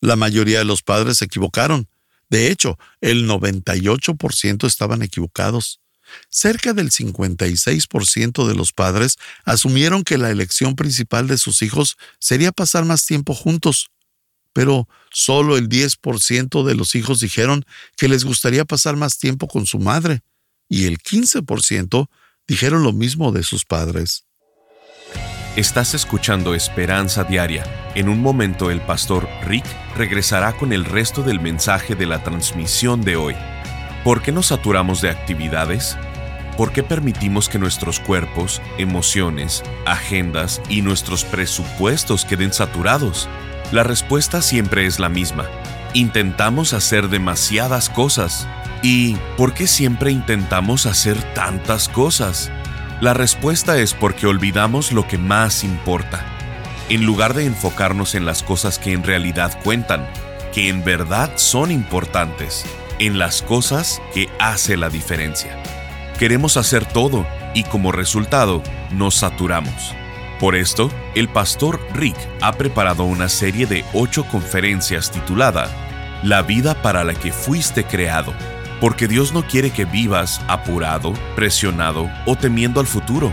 La 0.00 0.16
mayoría 0.16 0.58
de 0.58 0.64
los 0.64 0.82
padres 0.82 1.18
se 1.18 1.26
equivocaron. 1.26 1.88
De 2.32 2.50
hecho, 2.50 2.78
el 3.02 3.28
98% 3.28 4.66
estaban 4.66 5.02
equivocados. 5.02 5.80
Cerca 6.30 6.72
del 6.72 6.90
56% 6.90 8.48
de 8.48 8.54
los 8.54 8.72
padres 8.72 9.18
asumieron 9.44 10.02
que 10.02 10.16
la 10.16 10.30
elección 10.30 10.74
principal 10.74 11.28
de 11.28 11.36
sus 11.36 11.60
hijos 11.60 11.98
sería 12.18 12.50
pasar 12.50 12.86
más 12.86 13.04
tiempo 13.04 13.34
juntos, 13.34 13.90
pero 14.54 14.88
solo 15.10 15.58
el 15.58 15.68
10% 15.68 16.64
de 16.64 16.74
los 16.74 16.94
hijos 16.94 17.20
dijeron 17.20 17.66
que 17.98 18.08
les 18.08 18.24
gustaría 18.24 18.64
pasar 18.64 18.96
más 18.96 19.18
tiempo 19.18 19.46
con 19.46 19.66
su 19.66 19.78
madre, 19.78 20.22
y 20.70 20.86
el 20.86 21.00
15% 21.00 22.08
dijeron 22.48 22.82
lo 22.82 22.94
mismo 22.94 23.30
de 23.32 23.42
sus 23.42 23.66
padres. 23.66 24.24
Estás 25.54 25.92
escuchando 25.92 26.54
Esperanza 26.54 27.24
Diaria. 27.24 27.81
En 27.94 28.08
un 28.08 28.22
momento 28.22 28.70
el 28.70 28.80
pastor 28.80 29.28
Rick 29.44 29.66
regresará 29.96 30.52
con 30.52 30.72
el 30.72 30.86
resto 30.86 31.22
del 31.22 31.40
mensaje 31.40 31.94
de 31.94 32.06
la 32.06 32.22
transmisión 32.22 33.02
de 33.02 33.16
hoy. 33.16 33.36
¿Por 34.02 34.22
qué 34.22 34.32
nos 34.32 34.46
saturamos 34.46 35.02
de 35.02 35.10
actividades? 35.10 35.98
¿Por 36.56 36.72
qué 36.72 36.82
permitimos 36.82 37.50
que 37.50 37.58
nuestros 37.58 38.00
cuerpos, 38.00 38.62
emociones, 38.78 39.62
agendas 39.84 40.62
y 40.70 40.80
nuestros 40.80 41.24
presupuestos 41.24 42.24
queden 42.24 42.54
saturados? 42.54 43.28
La 43.72 43.82
respuesta 43.82 44.40
siempre 44.40 44.86
es 44.86 44.98
la 44.98 45.10
misma. 45.10 45.46
Intentamos 45.92 46.72
hacer 46.72 47.08
demasiadas 47.08 47.90
cosas. 47.90 48.48
¿Y 48.82 49.16
por 49.36 49.52
qué 49.52 49.66
siempre 49.66 50.10
intentamos 50.10 50.86
hacer 50.86 51.22
tantas 51.34 51.90
cosas? 51.90 52.50
La 53.02 53.12
respuesta 53.12 53.78
es 53.78 53.92
porque 53.92 54.26
olvidamos 54.26 54.92
lo 54.92 55.06
que 55.06 55.18
más 55.18 55.62
importa. 55.62 56.24
En 56.92 57.06
lugar 57.06 57.32
de 57.32 57.46
enfocarnos 57.46 58.14
en 58.14 58.26
las 58.26 58.42
cosas 58.42 58.78
que 58.78 58.92
en 58.92 59.02
realidad 59.02 59.58
cuentan, 59.64 60.06
que 60.52 60.68
en 60.68 60.84
verdad 60.84 61.32
son 61.36 61.70
importantes, 61.70 62.66
en 62.98 63.18
las 63.18 63.40
cosas 63.40 64.02
que 64.12 64.28
hace 64.38 64.76
la 64.76 64.90
diferencia. 64.90 65.56
Queremos 66.18 66.58
hacer 66.58 66.84
todo 66.84 67.26
y 67.54 67.64
como 67.64 67.92
resultado 67.92 68.62
nos 68.90 69.14
saturamos. 69.14 69.94
Por 70.38 70.54
esto, 70.54 70.90
el 71.14 71.30
pastor 71.30 71.80
Rick 71.94 72.18
ha 72.42 72.52
preparado 72.52 73.04
una 73.04 73.30
serie 73.30 73.64
de 73.64 73.86
ocho 73.94 74.24
conferencias 74.24 75.10
titulada 75.10 75.70
La 76.22 76.42
vida 76.42 76.82
para 76.82 77.04
la 77.04 77.14
que 77.14 77.32
fuiste 77.32 77.84
creado, 77.84 78.34
porque 78.82 79.08
Dios 79.08 79.32
no 79.32 79.46
quiere 79.46 79.70
que 79.70 79.86
vivas 79.86 80.42
apurado, 80.46 81.14
presionado 81.36 82.10
o 82.26 82.36
temiendo 82.36 82.80
al 82.80 82.86
futuro. 82.86 83.32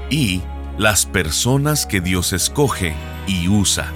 y 0.08 0.40
las 0.78 1.04
personas 1.04 1.84
que 1.84 2.00
Dios 2.00 2.32
escoge 2.32 2.94
y 3.26 3.48
usa. 3.48 3.92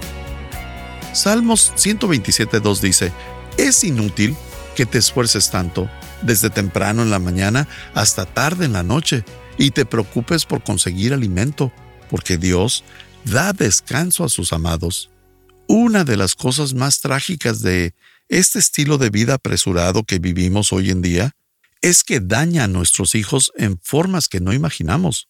Salmos 1.13 1.73
127.2 1.75 2.81
dice, 2.81 3.11
Es 3.57 3.83
inútil 3.83 4.37
que 4.75 4.85
te 4.85 4.97
esfuerces 4.97 5.49
tanto, 5.51 5.89
desde 6.21 6.49
temprano 6.49 7.01
en 7.01 7.09
la 7.09 7.19
mañana 7.19 7.67
hasta 7.93 8.25
tarde 8.25 8.65
en 8.65 8.73
la 8.73 8.83
noche 8.83 9.23
y 9.57 9.71
te 9.71 9.85
preocupes 9.85 10.45
por 10.45 10.63
conseguir 10.63 11.13
alimento, 11.13 11.71
porque 12.09 12.37
Dios 12.37 12.83
da 13.25 13.53
descanso 13.53 14.23
a 14.23 14.29
sus 14.29 14.53
amados. 14.53 15.09
Una 15.67 16.03
de 16.03 16.17
las 16.17 16.35
cosas 16.35 16.73
más 16.73 16.99
trágicas 17.01 17.61
de 17.61 17.93
este 18.27 18.59
estilo 18.59 18.97
de 18.97 19.09
vida 19.09 19.35
apresurado 19.35 20.03
que 20.03 20.19
vivimos 20.19 20.71
hoy 20.71 20.89
en 20.89 21.01
día 21.01 21.35
es 21.81 22.03
que 22.03 22.19
daña 22.19 22.65
a 22.65 22.67
nuestros 22.67 23.15
hijos 23.15 23.51
en 23.55 23.79
formas 23.81 24.27
que 24.27 24.39
no 24.39 24.53
imaginamos. 24.53 25.27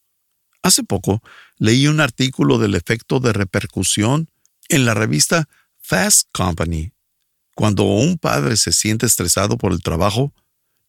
Hace 0.62 0.84
poco 0.84 1.22
leí 1.58 1.88
un 1.88 2.00
artículo 2.00 2.58
del 2.58 2.76
efecto 2.76 3.20
de 3.20 3.34
repercusión 3.34 4.30
en 4.68 4.86
la 4.86 4.94
revista 4.94 5.48
Fast 5.80 6.28
Company. 6.32 6.92
Cuando 7.60 7.84
un 7.84 8.18
padre 8.18 8.56
se 8.56 8.72
siente 8.72 9.06
estresado 9.06 9.58
por 9.58 9.74
el 9.74 9.84
trabajo, 9.84 10.34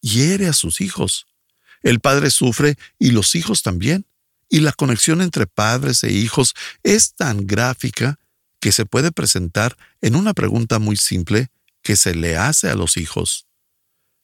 hiere 0.03 0.47
a 0.47 0.53
sus 0.53 0.81
hijos. 0.81 1.27
El 1.83 1.99
padre 1.99 2.31
sufre 2.31 2.77
y 2.97 3.11
los 3.11 3.35
hijos 3.35 3.65
también. 3.65 4.07
Y 4.49 4.61
la 4.61 4.71
conexión 4.71 5.21
entre 5.21 5.49
padres 5.49 6.05
e 6.05 6.13
hijos 6.13 6.55
es 6.85 7.15
tan 7.15 7.49
gráfica 7.49 8.21
que 8.61 8.71
se 8.71 8.87
puede 8.87 9.11
presentar 9.11 9.77
en 10.01 10.15
una 10.15 10.33
pregunta 10.33 10.79
muy 10.79 10.97
simple 10.97 11.51
que 11.83 11.97
se 11.97 12.15
le 12.15 12.37
hace 12.37 12.71
a 12.71 12.77
los 12.77 12.97
hijos. 12.99 13.49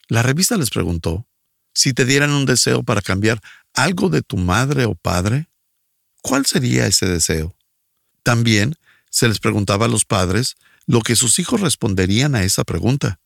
La 0.07 0.23
revista 0.23 0.57
les 0.57 0.71
preguntó, 0.71 1.27
si 1.75 1.95
te 1.95 2.05
dieran 2.05 2.31
un 2.31 2.47
deseo 2.47 2.85
para 2.85 3.03
cambiar 3.03 3.41
algo 3.75 4.09
de 4.09 4.23
tu 4.23 4.37
madre 4.37 4.85
o 4.85 4.95
padre, 4.95 5.49
¿cuál 6.23 6.47
sería 6.47 6.87
ese 6.87 7.07
deseo? 7.07 7.57
También 8.23 8.77
se 9.11 9.27
les 9.27 9.41
preguntaba 9.41 9.87
a 9.87 9.89
los 9.89 10.05
padres 10.05 10.57
lo 10.87 11.01
que 11.01 11.17
sus 11.17 11.39
hijos 11.39 11.61
responderían 11.61 12.35
a 12.35 12.45
esa 12.45 12.65
pregunta. 12.65 13.21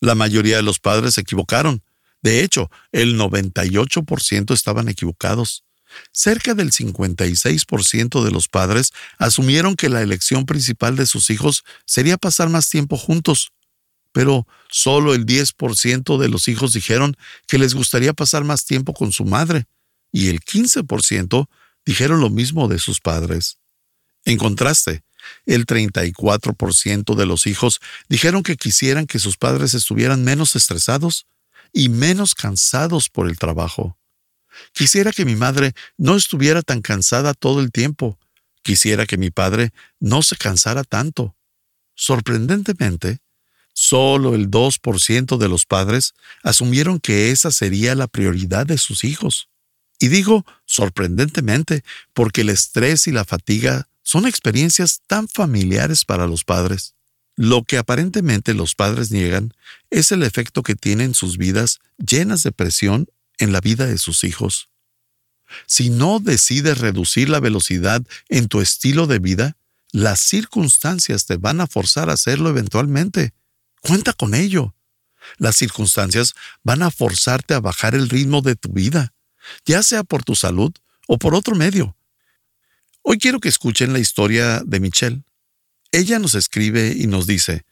La 0.00 0.14
mayoría 0.14 0.56
de 0.56 0.62
los 0.62 0.78
padres 0.78 1.14
se 1.14 1.22
equivocaron 1.22 1.82
de 2.22 2.44
hecho, 2.44 2.70
el 2.92 3.18
98% 3.18 4.54
estaban 4.54 4.88
equivocados. 4.88 5.64
Cerca 6.12 6.54
del 6.54 6.70
56% 6.70 8.24
de 8.24 8.30
los 8.30 8.48
padres 8.48 8.92
asumieron 9.18 9.74
que 9.74 9.90
la 9.90 10.00
elección 10.00 10.46
principal 10.46 10.96
de 10.96 11.06
sus 11.06 11.28
hijos 11.28 11.64
sería 11.84 12.16
pasar 12.16 12.48
más 12.48 12.70
tiempo 12.70 12.96
juntos, 12.96 13.52
pero 14.12 14.46
solo 14.70 15.14
el 15.14 15.26
10% 15.26 16.18
de 16.18 16.28
los 16.28 16.48
hijos 16.48 16.72
dijeron 16.72 17.16
que 17.46 17.58
les 17.58 17.74
gustaría 17.74 18.14
pasar 18.14 18.44
más 18.44 18.64
tiempo 18.64 18.94
con 18.94 19.12
su 19.12 19.24
madre, 19.24 19.66
y 20.12 20.28
el 20.28 20.40
15% 20.40 21.48
dijeron 21.84 22.20
lo 22.20 22.30
mismo 22.30 22.68
de 22.68 22.78
sus 22.78 23.00
padres. 23.00 23.58
En 24.24 24.38
contraste, 24.38 25.02
el 25.46 25.66
34% 25.66 27.14
de 27.14 27.26
los 27.26 27.46
hijos 27.46 27.80
dijeron 28.08 28.42
que 28.42 28.56
quisieran 28.56 29.06
que 29.06 29.18
sus 29.18 29.36
padres 29.36 29.74
estuvieran 29.74 30.24
menos 30.24 30.56
estresados 30.56 31.26
y 31.72 31.88
menos 31.88 32.34
cansados 32.34 33.08
por 33.08 33.28
el 33.28 33.38
trabajo. 33.38 33.98
Quisiera 34.72 35.12
que 35.12 35.24
mi 35.24 35.36
madre 35.36 35.72
no 35.96 36.16
estuviera 36.16 36.62
tan 36.62 36.82
cansada 36.82 37.34
todo 37.34 37.60
el 37.60 37.72
tiempo. 37.72 38.18
Quisiera 38.62 39.06
que 39.06 39.16
mi 39.16 39.30
padre 39.30 39.72
no 39.98 40.22
se 40.22 40.36
cansara 40.36 40.84
tanto. 40.84 41.34
Sorprendentemente, 41.94 43.18
solo 43.72 44.34
el 44.34 44.50
2% 44.50 45.38
de 45.38 45.48
los 45.48 45.66
padres 45.66 46.14
asumieron 46.42 47.00
que 47.00 47.30
esa 47.30 47.50
sería 47.50 47.94
la 47.94 48.06
prioridad 48.06 48.66
de 48.66 48.78
sus 48.78 49.04
hijos. 49.04 49.48
Y 49.98 50.08
digo 50.08 50.44
sorprendentemente 50.66 51.84
porque 52.12 52.40
el 52.40 52.48
estrés 52.48 53.06
y 53.06 53.12
la 53.12 53.24
fatiga 53.24 53.88
son 54.02 54.26
experiencias 54.26 55.00
tan 55.06 55.28
familiares 55.28 56.04
para 56.04 56.26
los 56.26 56.44
padres. 56.44 56.94
Lo 57.36 57.64
que 57.64 57.78
aparentemente 57.78 58.52
los 58.54 58.74
padres 58.74 59.10
niegan 59.10 59.54
es 59.90 60.12
el 60.12 60.22
efecto 60.22 60.62
que 60.62 60.74
tienen 60.74 61.14
sus 61.14 61.38
vidas 61.38 61.80
llenas 61.96 62.42
de 62.42 62.52
presión 62.52 63.08
en 63.38 63.52
la 63.52 63.60
vida 63.60 63.86
de 63.86 63.98
sus 63.98 64.24
hijos. 64.24 64.68
Si 65.66 65.90
no 65.90 66.18
decides 66.20 66.78
reducir 66.78 67.28
la 67.28 67.40
velocidad 67.40 68.02
en 68.28 68.48
tu 68.48 68.60
estilo 68.60 69.06
de 69.06 69.18
vida, 69.18 69.56
las 69.92 70.20
circunstancias 70.20 71.26
te 71.26 71.36
van 71.36 71.60
a 71.60 71.66
forzar 71.66 72.10
a 72.10 72.14
hacerlo 72.14 72.48
eventualmente. 72.48 73.34
Cuenta 73.80 74.12
con 74.12 74.34
ello. 74.34 74.74
Las 75.36 75.56
circunstancias 75.56 76.34
van 76.62 76.82
a 76.82 76.90
forzarte 76.90 77.54
a 77.54 77.60
bajar 77.60 77.94
el 77.94 78.08
ritmo 78.08 78.42
de 78.42 78.56
tu 78.56 78.70
vida, 78.70 79.12
ya 79.64 79.82
sea 79.82 80.02
por 80.02 80.24
tu 80.24 80.34
salud 80.34 80.72
o 81.06 81.18
por 81.18 81.34
otro 81.34 81.54
medio. 81.54 81.96
Hoy 83.04 83.18
quiero 83.18 83.40
que 83.40 83.48
escuchen 83.48 83.92
la 83.92 83.98
historia 83.98 84.62
de 84.64 84.78
Michelle. 84.78 85.24
Ella 85.90 86.20
nos 86.20 86.36
escribe 86.36 86.94
y 86.96 87.08
nos 87.08 87.26
dice, 87.26 87.64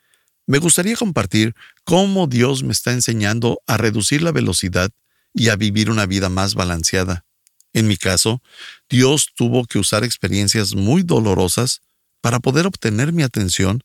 me 0.47 0.59
gustaría 0.59 0.97
compartir 0.97 1.55
cómo 1.85 2.27
Dios 2.27 2.65
me 2.65 2.73
está 2.73 2.93
enseñando 2.93 3.63
a 3.69 3.77
reducir 3.77 4.23
la 4.23 4.33
velocidad 4.33 4.91
y 5.33 5.49
a 5.49 5.57
vivir 5.57 5.89
una 5.89 6.05
vida 6.07 6.29
más 6.29 6.57
balanceada. 6.57 7.25
En 7.73 7.87
mi 7.87 7.97
caso, 7.97 8.43
Dios 8.89 9.29
tuvo 9.37 9.65
que 9.67 9.79
usar 9.79 10.03
experiencias 10.03 10.75
muy 10.75 11.05
dolorosas 11.05 11.81
para 12.21 12.41
poder 12.41 12.67
obtener 12.67 13.13
mi 13.13 13.23
atención 13.23 13.85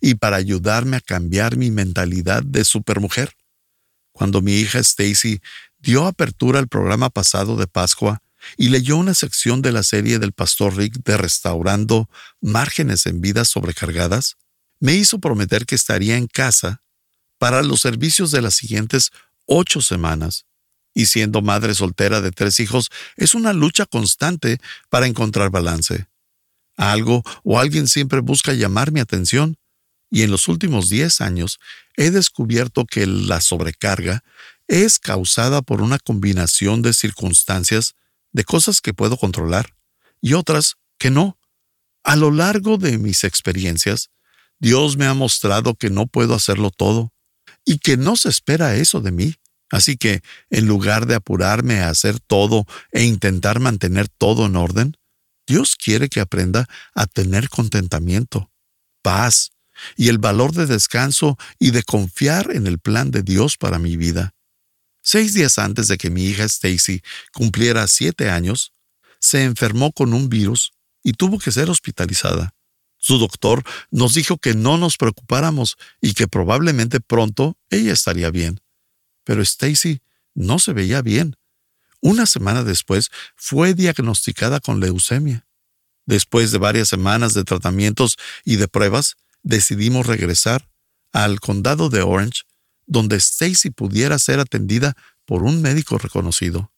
y 0.00 0.14
para 0.14 0.36
ayudarme 0.36 0.96
a 0.96 1.00
cambiar 1.00 1.56
mi 1.56 1.72
mentalidad 1.72 2.44
de 2.44 2.64
supermujer. 2.64 3.32
Cuando 4.12 4.42
mi 4.42 4.60
hija 4.60 4.78
Stacy 4.78 5.40
dio 5.78 6.06
apertura 6.06 6.60
al 6.60 6.68
programa 6.68 7.10
pasado 7.10 7.56
de 7.56 7.66
Pascua 7.66 8.22
y 8.56 8.68
leyó 8.68 8.96
una 8.96 9.14
sección 9.14 9.62
de 9.62 9.72
la 9.72 9.82
serie 9.82 10.18
del 10.18 10.32
pastor 10.32 10.76
Rick 10.76 11.02
de 11.04 11.16
Restaurando 11.16 12.08
márgenes 12.40 13.06
en 13.06 13.20
vidas 13.20 13.48
sobrecargadas, 13.48 14.36
me 14.80 14.94
hizo 14.94 15.18
prometer 15.18 15.66
que 15.66 15.74
estaría 15.74 16.16
en 16.16 16.26
casa 16.26 16.82
para 17.38 17.62
los 17.62 17.80
servicios 17.80 18.30
de 18.30 18.42
las 18.42 18.54
siguientes 18.54 19.10
ocho 19.46 19.80
semanas 19.80 20.46
y 20.94 21.06
siendo 21.06 21.42
madre 21.42 21.74
soltera 21.74 22.20
de 22.20 22.30
tres 22.30 22.60
hijos 22.60 22.90
es 23.16 23.34
una 23.34 23.52
lucha 23.52 23.84
constante 23.84 24.60
para 24.88 25.06
encontrar 25.06 25.50
balance. 25.50 26.06
Algo 26.76 27.22
o 27.42 27.58
alguien 27.58 27.88
siempre 27.88 28.20
busca 28.20 28.52
llamar 28.52 28.92
mi 28.92 29.00
atención, 29.00 29.56
y 30.10 30.22
en 30.22 30.30
los 30.30 30.46
últimos 30.46 30.88
diez 30.88 31.20
años 31.20 31.58
he 31.96 32.10
descubierto 32.10 32.84
que 32.84 33.06
la 33.06 33.40
sobrecarga 33.40 34.22
es 34.68 34.98
causada 34.98 35.60
por 35.60 35.82
una 35.82 35.98
combinación 35.98 36.82
de 36.82 36.92
circunstancias, 36.92 37.94
de 38.34 38.44
cosas 38.44 38.82
que 38.82 38.92
puedo 38.92 39.16
controlar 39.16 39.74
y 40.20 40.34
otras 40.34 40.74
que 40.98 41.10
no. 41.10 41.38
A 42.02 42.16
lo 42.16 42.30
largo 42.30 42.76
de 42.76 42.98
mis 42.98 43.24
experiencias, 43.24 44.10
Dios 44.58 44.98
me 44.98 45.06
ha 45.06 45.14
mostrado 45.14 45.74
que 45.74 45.88
no 45.88 46.06
puedo 46.06 46.34
hacerlo 46.34 46.70
todo 46.70 47.12
y 47.64 47.78
que 47.78 47.96
no 47.96 48.16
se 48.16 48.28
espera 48.28 48.76
eso 48.76 49.00
de 49.00 49.12
mí. 49.12 49.34
Así 49.70 49.96
que, 49.96 50.22
en 50.50 50.66
lugar 50.66 51.06
de 51.06 51.14
apurarme 51.14 51.80
a 51.80 51.88
hacer 51.88 52.20
todo 52.20 52.66
e 52.92 53.04
intentar 53.04 53.60
mantener 53.60 54.08
todo 54.08 54.46
en 54.46 54.56
orden, 54.56 54.96
Dios 55.46 55.76
quiere 55.76 56.08
que 56.08 56.20
aprenda 56.20 56.68
a 56.94 57.06
tener 57.06 57.48
contentamiento, 57.48 58.50
paz 59.02 59.52
y 59.96 60.08
el 60.08 60.18
valor 60.18 60.52
de 60.52 60.66
descanso 60.66 61.38
y 61.58 61.70
de 61.70 61.82
confiar 61.82 62.50
en 62.52 62.66
el 62.66 62.78
plan 62.78 63.10
de 63.10 63.22
Dios 63.22 63.56
para 63.56 63.78
mi 63.78 63.96
vida. 63.96 64.34
Seis 65.04 65.34
días 65.34 65.60
antes 65.60 65.86
de 65.86 65.96
que 65.96 66.10
mi 66.10 66.24
hija 66.24 66.42
Stacy 66.42 67.00
cumpliera 67.32 67.86
siete 67.86 68.28
años, 68.28 68.72
se 69.20 69.44
enfermó 69.44 69.92
con 69.92 70.12
un 70.12 70.28
virus 70.28 70.72
y 71.04 71.12
tuvo 71.12 71.38
que 71.38 71.52
ser 71.52 71.70
hospitalizada. 71.70 72.56
Su 72.98 73.18
doctor 73.18 73.62
nos 73.92 74.14
dijo 74.14 74.38
que 74.38 74.54
no 74.54 74.78
nos 74.78 74.96
preocupáramos 74.96 75.76
y 76.00 76.14
que 76.14 76.26
probablemente 76.26 76.98
pronto 76.98 77.56
ella 77.70 77.92
estaría 77.92 78.30
bien 78.30 78.64
pero 79.24 79.42
Stacy 79.42 80.02
no 80.34 80.58
se 80.58 80.72
veía 80.72 81.02
bien. 81.02 81.36
Una 82.00 82.26
semana 82.26 82.62
después 82.62 83.10
fue 83.34 83.74
diagnosticada 83.74 84.60
con 84.60 84.78
leucemia. 84.78 85.46
Después 86.06 86.52
de 86.52 86.58
varias 86.58 86.88
semanas 86.88 87.32
de 87.32 87.44
tratamientos 87.44 88.18
y 88.44 88.56
de 88.56 88.68
pruebas, 88.68 89.16
decidimos 89.42 90.06
regresar 90.06 90.68
al 91.12 91.40
condado 91.40 91.88
de 91.88 92.02
Orange, 92.02 92.42
donde 92.86 93.16
Stacy 93.16 93.70
pudiera 93.70 94.18
ser 94.18 94.40
atendida 94.40 94.96
por 95.24 95.42
un 95.42 95.62
médico 95.62 95.98
reconocido. 95.98 96.72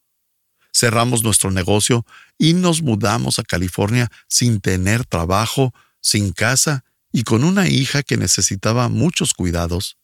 Cerramos 0.73 1.23
nuestro 1.23 1.51
negocio 1.51 2.05
y 2.39 2.53
nos 2.53 2.83
mudamos 2.83 3.39
a 3.39 3.43
California 3.43 4.11
sin 4.29 4.61
tener 4.61 5.05
trabajo, 5.07 5.73
sin 6.01 6.33
casa 6.33 6.85
y 7.13 7.23
con 7.23 7.45
una 7.45 7.67
hija 7.69 8.03
que 8.03 8.17
necesitaba 8.17 8.89
muchos 8.89 9.33
cuidados. 9.33 9.97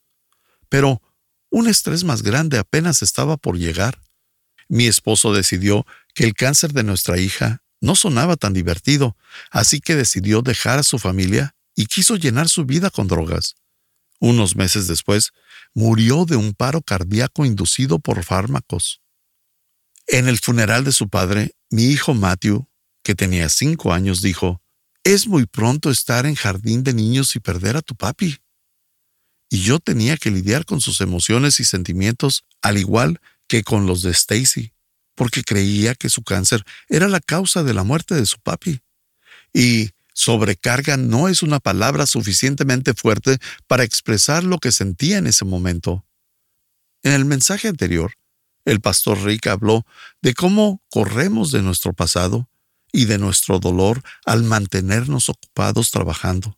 Pero 0.69 1.01
un 1.51 1.67
estrés 1.67 2.03
más 2.03 2.23
grande 2.23 2.57
apenas 2.57 3.03
estaba 3.03 3.37
por 3.37 3.57
llegar. 3.57 4.01
Mi 4.67 4.87
esposo 4.87 5.31
decidió 5.33 5.85
que 6.15 6.23
el 6.23 6.33
cáncer 6.33 6.73
de 6.73 6.83
nuestra 6.83 7.19
hija 7.19 7.61
no 7.79 7.95
sonaba 7.95 8.37
tan 8.37 8.53
divertido, 8.53 9.15
así 9.51 9.79
que 9.79 9.95
decidió 9.95 10.41
dejar 10.41 10.79
a 10.79 10.83
su 10.83 10.97
familia 10.97 11.53
y 11.75 11.85
quiso 11.85 12.15
llenar 12.15 12.49
su 12.49 12.65
vida 12.65 12.89
con 12.89 13.07
drogas. 13.07 13.55
Unos 14.19 14.55
meses 14.55 14.87
después, 14.87 15.31
murió 15.73 16.25
de 16.25 16.35
un 16.35 16.53
paro 16.53 16.81
cardíaco 16.81 17.45
inducido 17.45 17.99
por 17.99 18.23
fármacos. 18.23 19.01
En 20.07 20.27
el 20.27 20.37
funeral 20.39 20.83
de 20.83 20.91
su 20.91 21.09
padre, 21.09 21.55
mi 21.69 21.85
hijo 21.85 22.13
Matthew, 22.13 22.67
que 23.03 23.15
tenía 23.15 23.49
cinco 23.49 23.93
años, 23.93 24.21
dijo, 24.21 24.61
Es 25.03 25.27
muy 25.27 25.45
pronto 25.45 25.89
estar 25.89 26.25
en 26.25 26.35
jardín 26.35 26.83
de 26.83 26.93
niños 26.93 27.35
y 27.35 27.39
perder 27.39 27.77
a 27.77 27.81
tu 27.81 27.95
papi 27.95 28.37
y 29.53 29.61
yo 29.61 29.79
tenía 29.79 30.17
que 30.17 30.31
lidiar 30.31 30.65
con 30.65 30.81
sus 30.81 30.99
emociones 30.99 31.59
y 31.59 31.63
sentimientos 31.63 32.43
al 32.63 32.79
igual 32.79 33.21
que 33.47 33.61
con 33.61 33.85
los 33.85 34.01
de 34.01 34.09
Stacy, 34.09 34.73
porque 35.13 35.43
creía 35.43 35.93
que 35.93 36.09
su 36.09 36.23
cáncer 36.23 36.63
era 36.89 37.07
la 37.07 37.19
causa 37.19 37.61
de 37.61 37.75
la 37.75 37.83
muerte 37.83 38.15
de 38.15 38.25
su 38.25 38.39
papi. 38.39 38.81
Y 39.53 39.91
sobrecarga 40.13 40.97
no 40.97 41.27
es 41.27 41.43
una 41.43 41.59
palabra 41.59 42.05
suficientemente 42.05 42.93
fuerte 42.93 43.37
para 43.67 43.83
expresar 43.83 44.43
lo 44.43 44.57
que 44.59 44.71
sentía 44.71 45.17
en 45.17 45.27
ese 45.27 45.45
momento. 45.45 46.05
En 47.03 47.11
el 47.13 47.25
mensaje 47.25 47.67
anterior, 47.67 48.13
el 48.65 48.79
pastor 48.79 49.21
Rick 49.23 49.47
habló 49.47 49.85
de 50.21 50.33
cómo 50.33 50.81
corremos 50.89 51.51
de 51.51 51.61
nuestro 51.61 51.93
pasado 51.93 52.49
y 52.91 53.05
de 53.05 53.17
nuestro 53.17 53.59
dolor 53.59 54.01
al 54.25 54.43
mantenernos 54.43 55.27
ocupados 55.27 55.91
trabajando. 55.91 56.55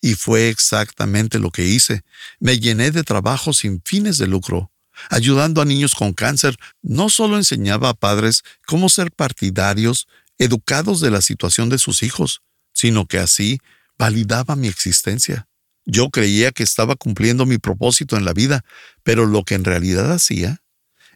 Y 0.00 0.14
fue 0.14 0.48
exactamente 0.48 1.38
lo 1.38 1.50
que 1.50 1.64
hice. 1.64 2.02
Me 2.38 2.60
llené 2.60 2.90
de 2.90 3.02
trabajo 3.02 3.52
sin 3.52 3.82
fines 3.84 4.18
de 4.18 4.26
lucro. 4.26 4.70
Ayudando 5.10 5.60
a 5.60 5.64
niños 5.64 5.94
con 5.94 6.12
cáncer, 6.12 6.56
no 6.82 7.10
solo 7.10 7.36
enseñaba 7.36 7.90
a 7.90 7.94
padres 7.94 8.42
cómo 8.66 8.88
ser 8.88 9.10
partidarios, 9.10 10.06
educados 10.38 11.00
de 11.00 11.10
la 11.10 11.20
situación 11.20 11.68
de 11.68 11.78
sus 11.78 12.02
hijos, 12.02 12.42
sino 12.76 13.06
que 13.06 13.18
así 13.18 13.58
validaba 13.98 14.54
mi 14.54 14.68
existencia. 14.68 15.48
Yo 15.86 16.10
creía 16.10 16.52
que 16.52 16.62
estaba 16.62 16.94
cumpliendo 16.94 17.46
mi 17.46 17.56
propósito 17.56 18.18
en 18.18 18.26
la 18.26 18.34
vida, 18.34 18.64
pero 19.02 19.24
lo 19.24 19.44
que 19.44 19.54
en 19.54 19.64
realidad 19.64 20.12
hacía 20.12 20.62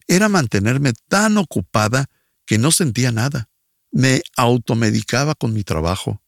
era 0.09 0.31
mantenerme 0.31 0.95
tan 1.09 1.37
ocupada 1.37 2.07
que 2.47 2.57
no 2.57 2.73
sentía 2.73 3.13
nada. 3.13 3.51
Me 3.93 4.23
automedicaba 4.37 5.35
con 5.35 5.53
mi 5.53 5.63
trabajo. 5.63 6.23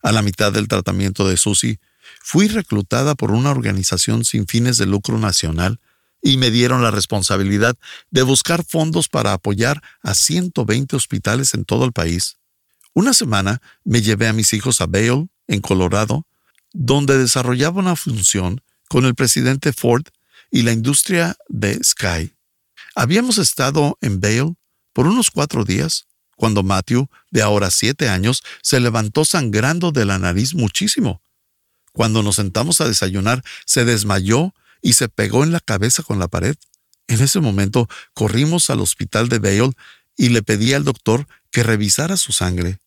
A 0.00 0.12
la 0.12 0.22
mitad 0.22 0.52
del 0.52 0.68
tratamiento 0.68 1.26
de 1.26 1.36
Susie, 1.36 1.80
fui 2.22 2.46
reclutada 2.46 3.16
por 3.16 3.32
una 3.32 3.50
organización 3.50 4.24
sin 4.24 4.46
fines 4.46 4.76
de 4.76 4.86
lucro 4.86 5.18
nacional 5.18 5.80
y 6.22 6.36
me 6.36 6.52
dieron 6.52 6.84
la 6.84 6.92
responsabilidad 6.92 7.76
de 8.10 8.22
buscar 8.22 8.64
fondos 8.64 9.08
para 9.08 9.32
apoyar 9.32 9.82
a 10.02 10.14
120 10.14 10.94
hospitales 10.94 11.52
en 11.54 11.64
todo 11.64 11.84
el 11.84 11.92
país. 11.92 12.37
Una 12.98 13.14
semana 13.14 13.62
me 13.84 14.02
llevé 14.02 14.26
a 14.26 14.32
mis 14.32 14.52
hijos 14.54 14.80
a 14.80 14.86
Vail, 14.86 15.30
en 15.46 15.60
Colorado, 15.60 16.26
donde 16.72 17.16
desarrollaba 17.16 17.78
una 17.78 17.94
función 17.94 18.60
con 18.88 19.04
el 19.04 19.14
presidente 19.14 19.72
Ford 19.72 20.02
y 20.50 20.62
la 20.62 20.72
industria 20.72 21.36
de 21.48 21.78
Sky. 21.84 22.34
Habíamos 22.96 23.38
estado 23.38 23.96
en 24.00 24.20
Vail 24.20 24.56
por 24.92 25.06
unos 25.06 25.30
cuatro 25.30 25.64
días 25.64 26.08
cuando 26.34 26.64
Matthew, 26.64 27.08
de 27.30 27.40
ahora 27.40 27.70
siete 27.70 28.08
años, 28.08 28.42
se 28.62 28.80
levantó 28.80 29.24
sangrando 29.24 29.92
de 29.92 30.04
la 30.04 30.18
nariz 30.18 30.56
muchísimo. 30.56 31.22
Cuando 31.92 32.24
nos 32.24 32.34
sentamos 32.34 32.80
a 32.80 32.88
desayunar, 32.88 33.44
se 33.64 33.84
desmayó 33.84 34.54
y 34.82 34.94
se 34.94 35.08
pegó 35.08 35.44
en 35.44 35.52
la 35.52 35.60
cabeza 35.60 36.02
con 36.02 36.18
la 36.18 36.26
pared. 36.26 36.56
En 37.06 37.22
ese 37.22 37.38
momento 37.38 37.88
corrimos 38.12 38.70
al 38.70 38.80
hospital 38.80 39.28
de 39.28 39.38
Vail 39.38 39.76
y 40.16 40.30
le 40.30 40.42
pedí 40.42 40.72
al 40.72 40.82
doctor 40.82 41.28
que 41.52 41.62
revisara 41.62 42.16
su 42.16 42.32
sangre. 42.32 42.80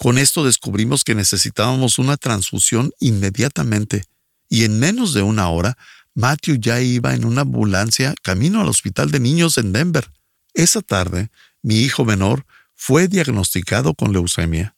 Con 0.00 0.16
esto 0.16 0.46
descubrimos 0.46 1.04
que 1.04 1.14
necesitábamos 1.14 1.98
una 1.98 2.16
transfusión 2.16 2.90
inmediatamente, 3.00 4.04
y 4.48 4.64
en 4.64 4.80
menos 4.80 5.12
de 5.12 5.20
una 5.20 5.50
hora, 5.50 5.76
Matthew 6.14 6.56
ya 6.58 6.80
iba 6.80 7.14
en 7.14 7.26
una 7.26 7.42
ambulancia 7.42 8.14
camino 8.22 8.62
al 8.62 8.68
hospital 8.70 9.10
de 9.10 9.20
niños 9.20 9.58
en 9.58 9.74
Denver. 9.74 10.10
Esa 10.54 10.80
tarde, 10.80 11.30
mi 11.60 11.80
hijo 11.80 12.06
menor 12.06 12.46
fue 12.74 13.08
diagnosticado 13.08 13.92
con 13.92 14.14
leucemia. 14.14 14.74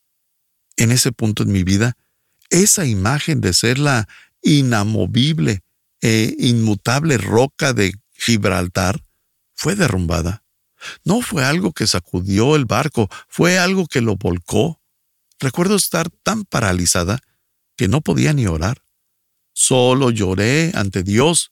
En 0.76 0.90
ese 0.90 1.12
punto 1.12 1.44
en 1.44 1.52
mi 1.52 1.62
vida, 1.62 1.96
esa 2.50 2.85
imagen 2.85 3.40
de 3.40 3.52
ser 3.52 3.78
la 3.78 4.08
inamovible 4.42 5.61
e 6.00 6.35
inmutable 6.40 7.16
roca 7.16 7.72
de 7.72 7.94
Gibraltar 8.12 9.00
fue 9.54 9.76
derrumbada. 9.76 10.42
No 11.04 11.22
fue 11.22 11.44
algo 11.44 11.72
que 11.72 11.87
sacudió 11.87 12.56
el 12.56 12.64
barco, 12.64 13.08
fue 13.28 13.61
algo 13.61 13.87
que 13.87 14.00
lo 14.00 14.16
volcó. 14.16 14.82
Recuerdo 15.42 15.74
estar 15.74 16.09
tan 16.22 16.44
paralizada 16.44 17.18
que 17.76 17.88
no 17.88 18.00
podía 18.00 18.33
ni 18.33 18.46
orar. 18.46 18.85
Solo 19.52 20.11
lloré 20.11 20.70
ante 20.76 21.02
Dios 21.02 21.50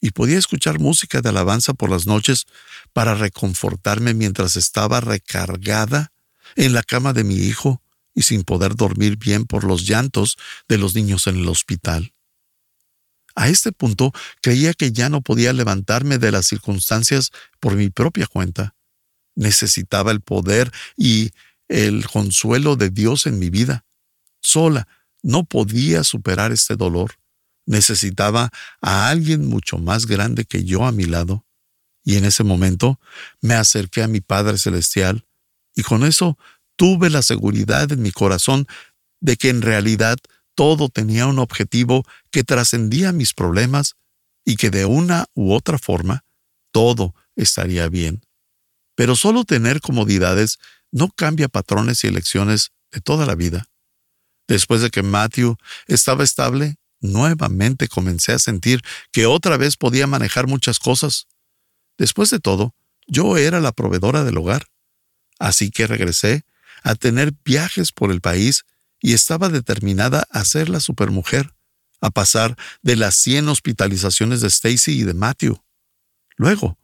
y 0.00 0.12
podía 0.12 0.38
escuchar 0.38 0.78
música 0.78 1.20
de 1.20 1.28
alabanza 1.28 1.74
por 1.74 1.90
las 1.90 2.06
noches 2.06 2.46
para 2.94 3.14
reconfortarme 3.14 4.14
mientras 4.14 4.56
estaba 4.56 5.00
recargada 5.00 6.12
en 6.56 6.72
la 6.72 6.82
cama 6.82 7.12
de 7.12 7.24
mi 7.24 7.34
hijo 7.34 7.82
y 8.14 8.22
sin 8.22 8.42
poder 8.42 8.74
dormir 8.74 9.18
bien 9.18 9.44
por 9.44 9.64
los 9.64 9.86
llantos 9.86 10.38
de 10.66 10.78
los 10.78 10.94
niños 10.94 11.26
en 11.26 11.36
el 11.36 11.48
hospital. 11.48 12.14
A 13.34 13.50
este 13.50 13.70
punto 13.70 14.12
creía 14.40 14.72
que 14.72 14.92
ya 14.92 15.10
no 15.10 15.20
podía 15.20 15.52
levantarme 15.52 16.16
de 16.16 16.32
las 16.32 16.46
circunstancias 16.46 17.32
por 17.60 17.76
mi 17.76 17.90
propia 17.90 18.26
cuenta. 18.26 18.74
Necesitaba 19.34 20.10
el 20.10 20.22
poder 20.22 20.72
y 20.96 21.32
el 21.70 22.06
consuelo 22.08 22.76
de 22.76 22.90
Dios 22.90 23.26
en 23.26 23.38
mi 23.38 23.48
vida. 23.48 23.86
Sola 24.42 24.88
no 25.22 25.44
podía 25.44 26.04
superar 26.04 26.52
este 26.52 26.76
dolor. 26.76 27.14
Necesitaba 27.64 28.50
a 28.82 29.08
alguien 29.08 29.46
mucho 29.46 29.78
más 29.78 30.06
grande 30.06 30.44
que 30.44 30.64
yo 30.64 30.84
a 30.84 30.92
mi 30.92 31.04
lado. 31.04 31.46
Y 32.04 32.16
en 32.16 32.24
ese 32.24 32.42
momento 32.42 32.98
me 33.40 33.54
acerqué 33.54 34.02
a 34.02 34.08
mi 34.08 34.20
Padre 34.20 34.58
Celestial 34.58 35.24
y 35.74 35.82
con 35.82 36.04
eso 36.04 36.36
tuve 36.74 37.08
la 37.08 37.22
seguridad 37.22 37.92
en 37.92 38.02
mi 38.02 38.10
corazón 38.10 38.66
de 39.20 39.36
que 39.36 39.50
en 39.50 39.62
realidad 39.62 40.18
todo 40.56 40.88
tenía 40.88 41.26
un 41.26 41.38
objetivo 41.38 42.04
que 42.32 42.42
trascendía 42.42 43.12
mis 43.12 43.32
problemas 43.32 43.94
y 44.44 44.56
que 44.56 44.70
de 44.70 44.86
una 44.86 45.26
u 45.34 45.52
otra 45.52 45.78
forma 45.78 46.24
todo 46.72 47.14
estaría 47.36 47.88
bien. 47.88 48.24
Pero 48.96 49.14
solo 49.14 49.44
tener 49.44 49.80
comodidades 49.80 50.58
no 50.92 51.10
cambia 51.10 51.48
patrones 51.48 52.04
y 52.04 52.08
elecciones 52.08 52.72
de 52.90 53.00
toda 53.00 53.26
la 53.26 53.34
vida. 53.34 53.68
Después 54.48 54.80
de 54.80 54.90
que 54.90 55.02
Matthew 55.02 55.56
estaba 55.86 56.24
estable, 56.24 56.76
nuevamente 57.00 57.88
comencé 57.88 58.32
a 58.32 58.38
sentir 58.38 58.82
que 59.12 59.26
otra 59.26 59.56
vez 59.56 59.76
podía 59.76 60.06
manejar 60.06 60.46
muchas 60.46 60.78
cosas. 60.78 61.28
Después 61.98 62.30
de 62.30 62.40
todo, 62.40 62.74
yo 63.06 63.36
era 63.36 63.60
la 63.60 63.72
proveedora 63.72 64.24
del 64.24 64.38
hogar. 64.38 64.66
Así 65.38 65.70
que 65.70 65.86
regresé 65.86 66.44
a 66.82 66.94
tener 66.94 67.32
viajes 67.44 67.92
por 67.92 68.10
el 68.10 68.20
país 68.20 68.64
y 69.00 69.14
estaba 69.14 69.48
determinada 69.48 70.26
a 70.30 70.44
ser 70.44 70.68
la 70.68 70.80
supermujer, 70.80 71.54
a 72.00 72.10
pasar 72.10 72.56
de 72.82 72.96
las 72.96 73.14
100 73.16 73.48
hospitalizaciones 73.48 74.40
de 74.40 74.48
Stacy 74.48 75.00
y 75.00 75.02
de 75.04 75.14
Matthew. 75.14 75.62
Luego, 76.36 76.78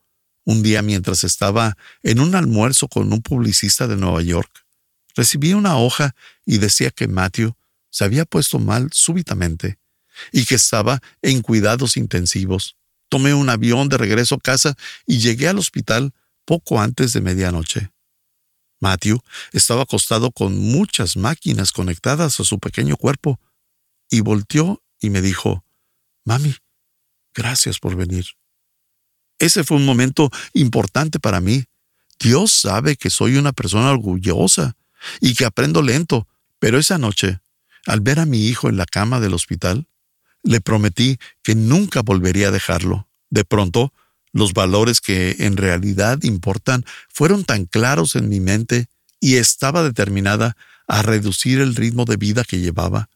un 0.47 0.63
día 0.63 0.81
mientras 0.81 1.25
estaba 1.25 1.77
en 2.03 2.21
un 2.21 2.35
almuerzo 2.35 2.89
con 2.89 3.13
un 3.13 3.21
publicista 3.21 3.89
de 3.89 3.97
Nueva 3.97 4.23
York, 4.23 4.65
recibí 5.15 5.53
una 5.53 5.77
hoja 5.77 6.15
y 6.47 6.59
decía 6.59 6.91
que 6.91 7.09
Matthew 7.09 7.55
se 7.91 8.05
había 8.05 8.25
puesto 8.25 8.59
mal 8.59 8.89
súbitamente 8.93 9.79
y 10.31 10.45
que 10.47 10.55
estaba 10.55 11.03
en 11.21 11.43
cuidados 11.43 11.97
intensivos. 11.97 12.77
Tomé 13.09 13.35
un 13.35 13.51
avión 13.51 13.89
de 13.89 13.99
regreso 13.99 14.37
a 14.37 14.41
casa 14.41 14.77
y 15.05 15.19
llegué 15.19 15.49
al 15.49 15.59
hospital 15.59 16.15
poco 16.45 16.81
antes 16.81 17.13
de 17.13 17.21
medianoche. 17.21 17.91
Matthew 18.79 19.21
estaba 19.53 19.83
acostado 19.83 20.31
con 20.31 20.57
muchas 20.57 21.17
máquinas 21.17 21.73
conectadas 21.73 22.39
a 22.39 22.45
su 22.45 22.61
pequeño 22.61 22.97
cuerpo 22.97 23.41
y 24.09 24.21
volteó 24.21 24.81
y 25.01 25.11
me 25.11 25.23
dijo, 25.23 25.65
Mami, 26.25 26.55
gracias 27.35 27.81
por 27.81 27.97
venir. 27.97 28.27
Ese 29.39 29.65
fue 29.65 29.77
un 29.77 29.85
momento 29.85 30.31
importante 30.55 31.19
para 31.21 31.41
mí. 31.41 31.65
Dios 32.19 32.53
sabe 32.53 32.97
que 32.97 33.11
soy 33.11 33.37
una 33.37 33.53
persona 33.53 33.91
orgullosa 33.91 34.77
y 35.21 35.35
que 35.35 35.45
aprendo 35.45 35.83
lento, 35.83 36.27
pero 36.59 36.79
esa 36.79 36.99
noche, 36.99 37.41
al 37.87 38.01
ver 38.01 38.19
a 38.19 38.27
mi 38.27 38.47
hijo 38.47 38.69
en 38.69 38.77
la 38.77 38.87
cama 38.87 39.21
del 39.21 39.35
hospital, 39.35 39.87
le 40.43 40.61
prometí 40.61 41.19
que 41.43 41.55
nunca 41.55 42.03
volvería 42.03 42.49
a 42.49 42.53
dejarlo. 42.53 43.09
De 43.31 43.45
pronto, 43.45 43.93
los 44.33 44.53
valores 44.53 45.01
que 45.01 45.37
en 45.41 45.57
realidad 45.57 46.23
importan 46.23 46.85
fueron 47.09 47.45
tan 47.45 47.67
claros 47.67 48.17
en 48.17 48.29
mi 48.29 48.41
mente 48.41 48.87
y 49.21 49.37
estaba 49.37 49.83
determinada 49.83 50.57
a 50.87 51.03
reducir 51.03 51.61
el 51.61 51.75
ritmo 51.75 52.05
de 52.05 52.17
vida 52.17 52.45
que 52.45 52.61
llevaba. 52.61 53.09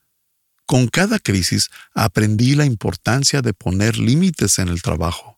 Con 0.66 0.88
cada 0.88 1.18
crisis 1.18 1.70
aprendí 1.94 2.54
la 2.54 2.64
importancia 2.64 3.42
de 3.42 3.52
poner 3.52 3.98
límites 3.98 4.58
en 4.58 4.68
el 4.68 4.82
trabajo. 4.82 5.29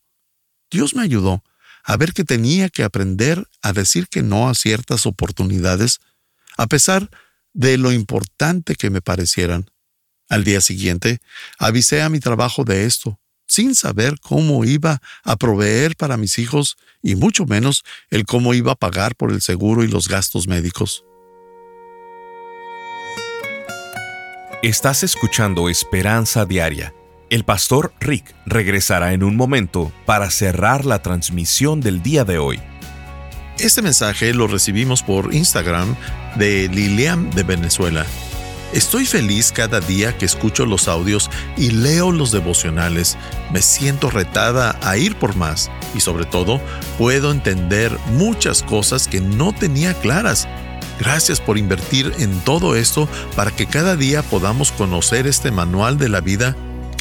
Dios 0.73 0.97
me 0.97 1.03
ayudó 1.03 1.45
a 1.85 1.97
ver 1.97 2.13
que 2.13 2.25
tenía 2.25 2.69
que 2.71 2.83
aprender 2.83 3.47
a 3.61 3.73
decir 3.73 4.09
que 4.09 4.23
no 4.23 4.49
a 4.49 4.55
ciertas 4.55 5.05
oportunidades, 5.07 6.01
a 6.57 6.67
pesar 6.67 7.11
de 7.53 7.77
lo 7.77 7.93
importante 7.93 8.75
que 8.75 8.89
me 8.89 9.03
parecieran. 9.03 9.71
Al 10.29 10.45
día 10.45 10.61
siguiente, 10.61 11.21
avisé 11.59 12.01
a 12.03 12.09
mi 12.09 12.21
trabajo 12.21 12.65
de 12.65 12.87
esto, 12.87 13.21
sin 13.47 13.75
saber 13.75 14.19
cómo 14.21 14.65
iba 14.65 15.03
a 15.25 15.37
proveer 15.37 15.95
para 15.97 16.17
mis 16.17 16.39
hijos 16.39 16.77
y 17.03 17.17
mucho 17.17 17.45
menos 17.45 17.83
el 18.09 18.25
cómo 18.25 18.55
iba 18.55 18.73
a 18.73 18.77
pagar 18.77 19.15
por 19.15 19.31
el 19.31 19.43
seguro 19.43 19.85
y 19.85 19.89
los 19.89 20.09
gastos 20.09 20.47
médicos. 20.49 21.05
Estás 24.63 25.03
escuchando 25.03 25.69
Esperanza 25.69 26.47
Diaria. 26.47 26.95
El 27.33 27.45
pastor 27.45 27.95
Rick 27.99 28.35
regresará 28.45 29.15
en 29.15 29.23
un 29.23 29.37
momento 29.37 29.91
para 30.05 30.31
cerrar 30.31 30.85
la 30.85 31.01
transmisión 31.01 31.81
del 31.81 32.03
día 32.03 32.27
de 32.27 32.37
hoy. 32.37 32.61
Este 33.59 33.81
mensaje 33.81 34.35
lo 34.35 34.49
recibimos 34.49 35.03
por 35.03 35.33
Instagram 35.33 35.97
de 36.37 36.69
Lilian 36.69 37.31
de 37.31 37.43
Venezuela. 37.43 38.05
Estoy 38.75 39.07
feliz 39.07 39.51
cada 39.51 39.81
día 39.81 40.15
que 40.19 40.27
escucho 40.27 40.67
los 40.67 40.89
audios 40.89 41.31
y 41.57 41.71
leo 41.71 42.13
los 42.13 42.33
devocionales. 42.33 43.17
Me 43.51 43.63
siento 43.63 44.11
retada 44.11 44.79
a 44.83 44.99
ir 44.99 45.17
por 45.17 45.35
más 45.35 45.71
y 45.95 46.01
sobre 46.01 46.27
todo 46.27 46.61
puedo 46.99 47.33
entender 47.33 47.97
muchas 48.09 48.63
cosas 48.63 49.09
que 49.09 49.23
no 49.23 49.55
tenía 49.55 49.95
claras. 49.95 50.47
Gracias 50.99 51.41
por 51.41 51.57
invertir 51.57 52.13
en 52.19 52.39
todo 52.41 52.77
esto 52.77 53.09
para 53.35 53.53
que 53.53 53.65
cada 53.65 53.97
día 53.97 54.23
podamos 54.23 54.71
conocer 54.71 55.27
este 55.27 55.51
manual 55.51 55.97
de 55.97 56.11
la 56.11 56.21
vida 56.21 56.55